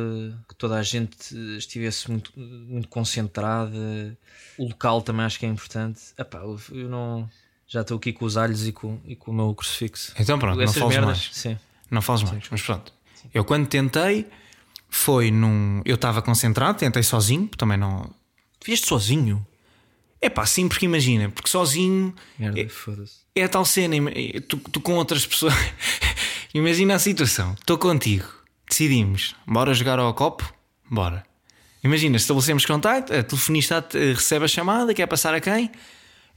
que 0.49 0.55
toda 0.55 0.77
a 0.77 0.83
gente 0.83 1.17
estivesse 1.57 2.11
muito, 2.11 2.33
muito 2.39 2.89
concentrada. 2.89 4.17
O 4.59 4.65
local 4.69 5.01
também 5.03 5.25
acho 5.25 5.39
que 5.39 5.47
é 5.47 5.49
importante. 5.49 6.01
Epá, 6.19 6.39
eu- 6.39 6.61
não. 6.89 7.29
Já 7.67 7.83
estou 7.83 7.99
aqui 7.99 8.13
com 8.15 8.25
os 8.25 8.37
alhos 8.39 8.67
e 8.67 8.73
com, 8.73 8.99
e 9.05 9.15
com 9.15 9.31
o 9.31 9.35
meu 9.35 9.55
crucifixo. 9.55 10.15
Então 10.19 10.39
pronto, 10.39 10.57
não 10.57 10.65
Essas 10.65 10.77
fales 10.79 10.95
merdas, 10.97 11.19
mais. 11.19 11.31
sim. 11.33 11.59
Não 11.91 12.01
fales 12.03 12.23
mais, 12.23 12.45
mas 12.51 12.63
pronto. 12.63 12.93
Eu 13.33 13.45
quando 13.45 13.67
tentei, 13.67 14.27
foi 14.89 15.31
num. 15.31 15.81
Eu 15.85 15.95
estava 15.97 16.21
concentrado, 16.23 16.79
tentei 16.79 17.03
sozinho, 17.03 17.49
também 17.57 17.77
não. 17.77 18.11
Vieste 18.65 18.87
sozinho? 18.87 19.47
É 20.21 20.29
pá, 20.29 20.45
sim, 20.45 20.67
porque 20.69 20.85
imagina, 20.87 21.29
porque 21.31 21.49
sozinho 21.49 22.13
Merda, 22.39 22.61
É- 22.61 22.69
foda-se. 22.69 23.19
é 23.37 23.45
a 23.45 23.49
tal 23.49 23.65
cena, 23.65 23.95
ima- 23.95 24.11
tu, 24.49 24.57
tu 24.57 24.81
com 24.81 24.95
outras 24.97 25.25
pessoas. 25.25 25.55
imagina 26.53 26.95
a 26.97 26.99
situação, 26.99 27.53
estou 27.55 27.79
contigo, 27.79 28.27
decidimos, 28.69 29.37
bora 29.47 29.73
jogar 29.75 30.01
ao 30.01 30.13
copo? 30.15 30.53
Bora. 30.91 31.25
Imagina, 31.85 32.17
estabelecemos 32.17 32.67
contacto, 32.67 33.15
a 33.15 33.23
telefonista 33.23 33.87
eh, 33.95 34.13
recebe 34.13 34.45
a 34.45 34.49
chamada, 34.49 34.93
quer 34.93 35.07
passar 35.07 35.33
a 35.35 35.41
quem? 35.41 35.71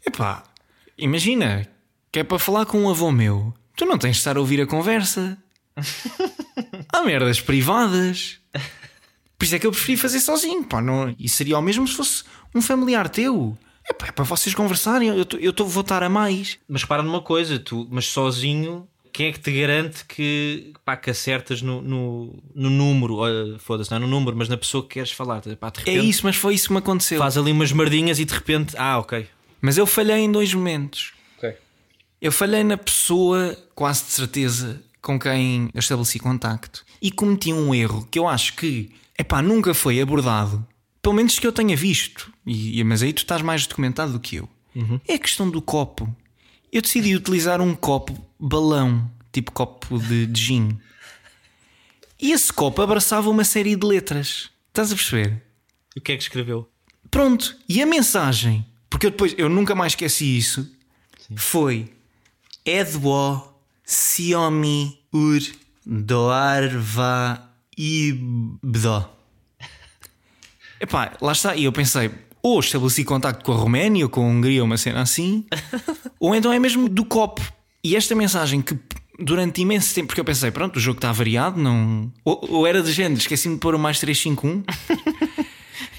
Epá, 0.05 0.43
imagina, 0.95 1.67
que 2.11 2.19
é 2.19 2.23
para 2.23 2.37
falar 2.37 2.67
com 2.67 2.81
um 2.83 2.89
avô 2.89 3.11
meu, 3.11 3.51
tu 3.75 3.83
não 3.85 3.97
tens 3.97 4.11
de 4.11 4.17
estar 4.19 4.37
a 4.37 4.39
ouvir 4.39 4.61
a 4.61 4.67
conversa. 4.67 5.35
Há 6.93 7.03
merdas 7.03 7.39
privadas. 7.39 8.37
Por 9.37 9.45
isso 9.45 9.55
é 9.55 9.59
que 9.59 9.65
eu 9.65 9.71
preferi 9.71 9.97
fazer 9.97 10.19
sozinho. 10.19 10.63
Pá, 10.63 10.81
não... 10.81 11.15
E 11.17 11.27
seria 11.27 11.57
o 11.57 11.61
mesmo 11.61 11.87
se 11.87 11.95
fosse 11.95 12.23
um 12.53 12.61
familiar 12.61 13.09
teu. 13.09 13.57
Epá, 13.89 14.07
é 14.07 14.11
para 14.11 14.23
vocês 14.23 14.53
conversarem. 14.53 15.09
Eu, 15.09 15.25
tô- 15.25 15.37
eu 15.37 15.51
tô, 15.53 15.65
vou 15.65 15.81
estar 15.81 16.03
a 16.03 16.09
mais. 16.09 16.59
Mas 16.67 16.83
repara 16.83 17.01
numa 17.01 17.21
coisa, 17.21 17.57
tu, 17.57 17.87
mas 17.89 18.05
sozinho, 18.05 18.87
quem 19.11 19.27
é 19.27 19.31
que 19.31 19.39
te 19.39 19.51
garante 19.51 20.05
que, 20.05 20.73
pá, 20.85 20.95
que 20.95 21.09
acertas 21.09 21.61
no, 21.63 21.81
no, 21.81 22.43
no 22.53 22.69
número? 22.69 23.57
Foda-se, 23.59 23.89
não 23.89 23.97
é 23.97 23.99
no 24.01 24.07
número, 24.07 24.37
mas 24.37 24.47
na 24.47 24.57
pessoa 24.57 24.83
que 24.83 24.89
queres 24.89 25.11
falar. 25.11 25.41
Pá, 25.59 25.71
É 25.85 25.91
repente 25.93 26.09
isso, 26.09 26.21
mas 26.25 26.35
foi 26.35 26.53
isso 26.53 26.67
que 26.67 26.73
me 26.73 26.79
aconteceu. 26.79 27.17
Faz 27.17 27.37
ali 27.37 27.51
umas 27.51 27.71
merdinhas 27.71 28.19
e 28.19 28.25
de 28.25 28.33
repente, 28.33 28.75
ah, 28.77 28.99
ok. 28.99 29.27
Mas 29.59 29.77
eu 29.77 29.87
falhei 29.87 30.17
em 30.17 30.31
dois 30.31 30.53
momentos. 30.53 31.13
Ok. 31.37 31.53
Eu 32.21 32.31
falhei 32.31 32.63
na 32.63 32.77
pessoa, 32.77 33.57
quase 33.73 34.05
de 34.05 34.11
certeza, 34.11 34.83
com 35.01 35.19
quem 35.19 35.69
eu 35.73 35.79
estabeleci 35.79 36.19
contacto. 36.19 36.85
E 37.01 37.11
cometi 37.11 37.51
um 37.51 37.73
erro 37.73 38.07
que 38.09 38.19
eu 38.19 38.27
acho 38.27 38.55
que, 38.55 38.91
epá, 39.17 39.41
nunca 39.41 39.73
foi 39.73 39.99
abordado. 39.99 40.65
Pelo 41.01 41.15
menos 41.15 41.39
que 41.39 41.47
eu 41.47 41.51
tenha 41.51 41.75
visto. 41.75 42.31
E, 42.45 42.83
mas 42.83 43.01
aí 43.01 43.11
tu 43.11 43.19
estás 43.19 43.41
mais 43.41 43.65
documentado 43.65 44.13
do 44.13 44.19
que 44.19 44.35
eu. 44.35 44.49
É 45.07 45.15
a 45.15 45.19
questão 45.19 45.49
do 45.49 45.61
copo. 45.61 46.13
Eu 46.71 46.81
decidi 46.81 47.15
utilizar 47.15 47.59
um 47.59 47.75
copo 47.75 48.15
balão, 48.39 49.11
tipo 49.31 49.51
copo 49.51 49.99
de, 49.99 50.25
de 50.27 50.41
gin. 50.41 50.79
E 52.19 52.31
esse 52.31 52.53
copo 52.53 52.81
abraçava 52.81 53.29
uma 53.29 53.43
série 53.43 53.75
de 53.75 53.85
letras. 53.85 54.49
Estás 54.69 54.91
a 54.91 54.95
perceber? 54.95 55.41
E 55.95 55.99
o 55.99 56.01
que 56.01 56.11
é 56.11 56.17
que 56.17 56.23
escreveu? 56.23 56.69
Pronto, 57.09 57.57
e 57.67 57.81
a 57.81 57.85
mensagem, 57.85 58.65
porque 58.89 59.07
eu 59.07 59.11
depois 59.11 59.35
eu 59.37 59.49
nunca 59.49 59.75
mais 59.75 59.93
esqueci 59.93 60.37
isso, 60.37 60.71
foi 61.35 61.91
Edwo 62.63 63.50
Xiaomi 63.91 64.97
Ur 65.13 65.41
Doarva 65.85 67.49
Ibdo. 67.77 69.09
Epá, 70.79 71.11
lá 71.21 71.33
está, 71.33 71.55
e 71.57 71.65
eu 71.65 71.73
pensei, 71.73 72.09
ou 72.41 72.61
estabeleci 72.61 73.03
contacto 73.03 73.43
com 73.43 73.51
a 73.51 73.55
Roménia 73.55 74.05
ou 74.05 74.09
com 74.09 74.21
a 74.21 74.27
Hungria, 74.27 74.63
uma 74.63 74.77
cena 74.77 75.01
assim, 75.01 75.45
ou 76.19 76.33
então 76.33 76.53
é 76.53 76.57
mesmo 76.57 76.87
do 76.87 77.03
copo. 77.03 77.41
E 77.83 77.95
esta 77.97 78.15
mensagem 78.15 78.61
que 78.61 78.79
durante 79.19 79.61
imenso 79.61 79.93
tempo, 79.93 80.07
porque 80.07 80.21
eu 80.21 80.25
pensei, 80.25 80.51
pronto, 80.51 80.77
o 80.77 80.79
jogo 80.79 80.97
está 80.97 81.11
variado, 81.11 81.59
não. 81.59 82.11
Ou, 82.23 82.47
ou 82.49 82.67
era 82.67 82.81
de 82.81 82.93
género, 82.93 83.19
esqueci-me 83.19 83.55
de 83.55 83.59
pôr 83.59 83.75
o 83.75 83.79
mais 83.79 83.99
351 83.99 84.63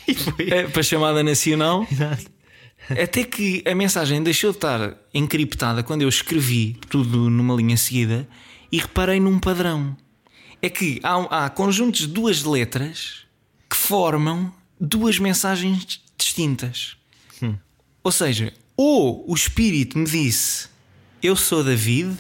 eh, 0.49 0.63
para 0.65 0.83
chamada 0.83 1.23
nacional. 1.23 1.87
Até 2.91 3.25
que 3.25 3.63
a 3.67 3.75
mensagem 3.75 4.23
deixou 4.23 4.51
de 4.51 4.59
estar 4.59 4.95
encriptada 5.15 5.83
quando 5.83 6.03
eu 6.03 6.09
escrevi 6.09 6.77
tudo 6.89 7.31
numa 7.31 7.55
linha 7.55 7.77
seguida 7.77 8.29
e 8.71 8.79
reparei 8.79 9.21
num 9.21 9.39
padrão. 9.39 9.97
É 10.61 10.69
que 10.69 11.01
há, 11.03 11.45
há 11.45 11.51
conjuntos 11.51 12.01
de 12.01 12.07
duas 12.09 12.43
letras 12.45 13.25
que 13.69 13.77
formam 13.77 14.53
duas 14.81 15.19
mensagens 15.19 16.01
distintas. 16.17 16.97
Ou 18.05 18.11
seja, 18.11 18.53
ou 18.77 19.25
o 19.31 19.35
espírito 19.35 19.97
me 19.97 20.05
disse 20.07 20.69
eu 21.23 21.37
sou 21.37 21.63
David, 21.63 22.17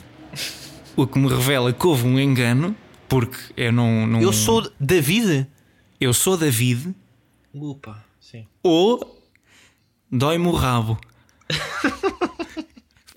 o 0.96 1.07
que 1.07 1.18
me 1.18 1.29
revela 1.29 1.72
que 1.72 1.85
houve 1.85 2.07
um 2.07 2.20
engano, 2.20 2.77
porque 3.09 3.37
eu 3.57 3.72
não. 3.72 4.07
não 4.07 4.22
Eu 4.22 4.33
sou 4.33 4.70
David? 4.79 5.46
eu 6.01 6.14
sou 6.14 6.37
David, 6.37 6.94
Opa, 7.53 8.05
sim. 8.20 8.46
ou 8.62 9.22
dói-me 10.12 10.46
o 10.46 10.53
rabo. 10.53 10.98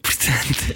Portanto, 0.01 0.75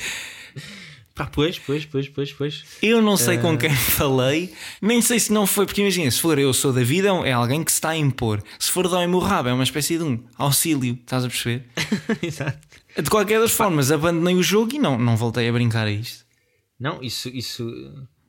Pá, 1.15 1.25
pois, 1.25 1.60
pois, 1.60 1.84
pois, 1.86 2.08
pois, 2.08 2.32
pois. 2.32 2.63
eu 2.82 3.01
não 3.01 3.17
sei 3.17 3.38
com 3.38 3.58
quem 3.58 3.75
falei, 3.75 4.53
nem 4.82 5.01
sei 5.01 5.19
se 5.19 5.34
não 5.34 5.45
foi, 5.45 5.65
porque 5.65 5.82
imagina, 5.82 6.10
se 6.10 6.21
for 6.21 6.39
eu 6.39 6.53
sou 6.53 6.71
David, 6.71 7.08
é 7.08 7.12
um- 7.12 7.25
é 7.25 7.34
alguém 7.34 7.62
que 7.62 7.71
se 7.71 7.75
está 7.77 7.89
a 7.89 7.97
impor. 7.97 8.41
Se 8.58 8.71
for 8.71 8.88
dói-me 8.88 9.13
o 9.15 9.19
rabo, 9.19 9.49
é 9.49 9.53
uma 9.53 9.65
espécie 9.65 9.97
de 9.97 10.03
um 10.05 10.23
auxílio, 10.38 10.93
estás 10.93 11.25
a 11.25 11.27
perceber? 11.27 11.65
Exato. 12.23 12.58
De 12.95 13.10
qualquer 13.10 13.38
das 13.41 13.51
formas, 13.51 13.91
abandonei 13.91 14.36
o 14.36 14.41
jogo 14.43 14.73
e 14.73 14.79
não, 14.79 14.97
não 14.97 15.17
voltei 15.17 15.49
a 15.49 15.51
brincar 15.51 15.88
a 15.88 15.91
isto. 15.91 16.23
Não, 16.79 17.03
isso, 17.03 17.27
isso 17.27 17.69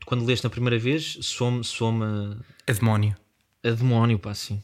quando 0.05 0.25
leste 0.27 0.43
na 0.43 0.51
primeira 0.51 0.77
vez, 0.79 1.17
soa-me 1.23 1.63
soa 1.63 2.37
É 2.67 2.73
demónio. 2.75 3.15
a 3.65 3.71
demónio, 3.71 4.19
pá, 4.19 4.33
assim. 4.33 4.61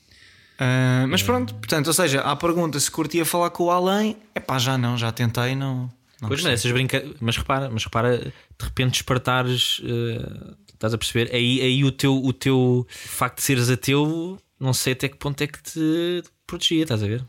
Ah, 0.58 1.06
mas 1.08 1.22
pronto, 1.22 1.54
portanto, 1.54 1.88
ou 1.88 1.92
seja, 1.92 2.20
à 2.20 2.34
pergunta 2.34 2.80
se 2.80 2.90
curtia 2.90 3.24
falar 3.24 3.50
com 3.50 3.64
o 3.64 3.70
além, 3.70 4.16
é 4.34 4.40
pá, 4.40 4.58
já 4.58 4.78
não, 4.78 4.96
já 4.96 5.12
tentei, 5.12 5.54
não. 5.54 5.90
não 6.20 6.28
Pois 6.28 6.42
não, 6.42 6.50
essas 6.50 6.70
brinca... 6.72 7.04
mas 7.20 7.36
repara, 7.36 7.68
mas 7.70 7.84
repara, 7.84 8.18
de 8.18 8.64
repente 8.64 8.92
despertares, 8.92 9.82
eh, 9.84 10.54
estás 10.72 10.94
a 10.94 10.98
perceber? 10.98 11.34
Aí, 11.34 11.60
aí 11.60 11.84
o 11.84 11.92
teu, 11.92 12.16
o 12.16 12.32
teu 12.32 12.86
facto 12.88 13.36
de 13.36 13.42
seres 13.42 13.68
ateu, 13.68 14.38
não 14.58 14.72
sei 14.72 14.94
até 14.94 15.08
que 15.08 15.16
ponto 15.16 15.40
é 15.42 15.46
que 15.46 15.62
te 15.62 16.22
protegia, 16.46 16.82
estás 16.84 17.02
a 17.02 17.06
ver? 17.06 17.24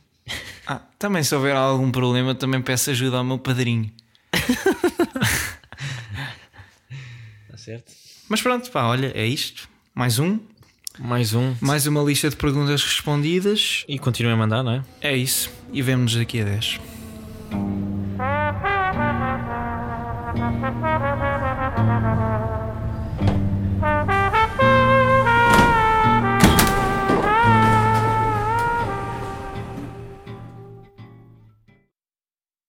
Ah, 0.66 0.82
também 0.98 1.24
se 1.24 1.34
houver 1.36 1.56
algum 1.56 1.92
problema, 1.92 2.34
também 2.36 2.62
peço 2.62 2.92
ajuda 2.92 3.18
ao 3.18 3.24
meu 3.24 3.40
padrinho. 3.40 3.92
Está 7.46 7.58
certo? 7.58 7.92
Mas 8.30 8.42
pronto, 8.42 8.70
pá, 8.72 8.84
olha, 8.86 9.12
é 9.16 9.26
isto. 9.26 9.70
Mais 9.94 10.20
um. 10.20 10.40
Mais 11.00 11.34
um. 11.34 11.54
Mais 11.62 11.86
uma 11.88 12.02
lista 12.02 12.30
de 12.30 12.36
perguntas 12.36 12.84
respondidas. 12.84 13.86
E 13.88 14.00
continuem 14.00 14.34
a 14.34 14.38
mandar, 14.38 14.64
não 14.64 14.72
é? 14.72 14.84
É 15.02 15.16
isso. 15.16 15.50
E 15.72 15.82
vemos-nos 15.82 16.16
daqui 16.20 16.42
a 16.42 16.46
10. 16.46 16.80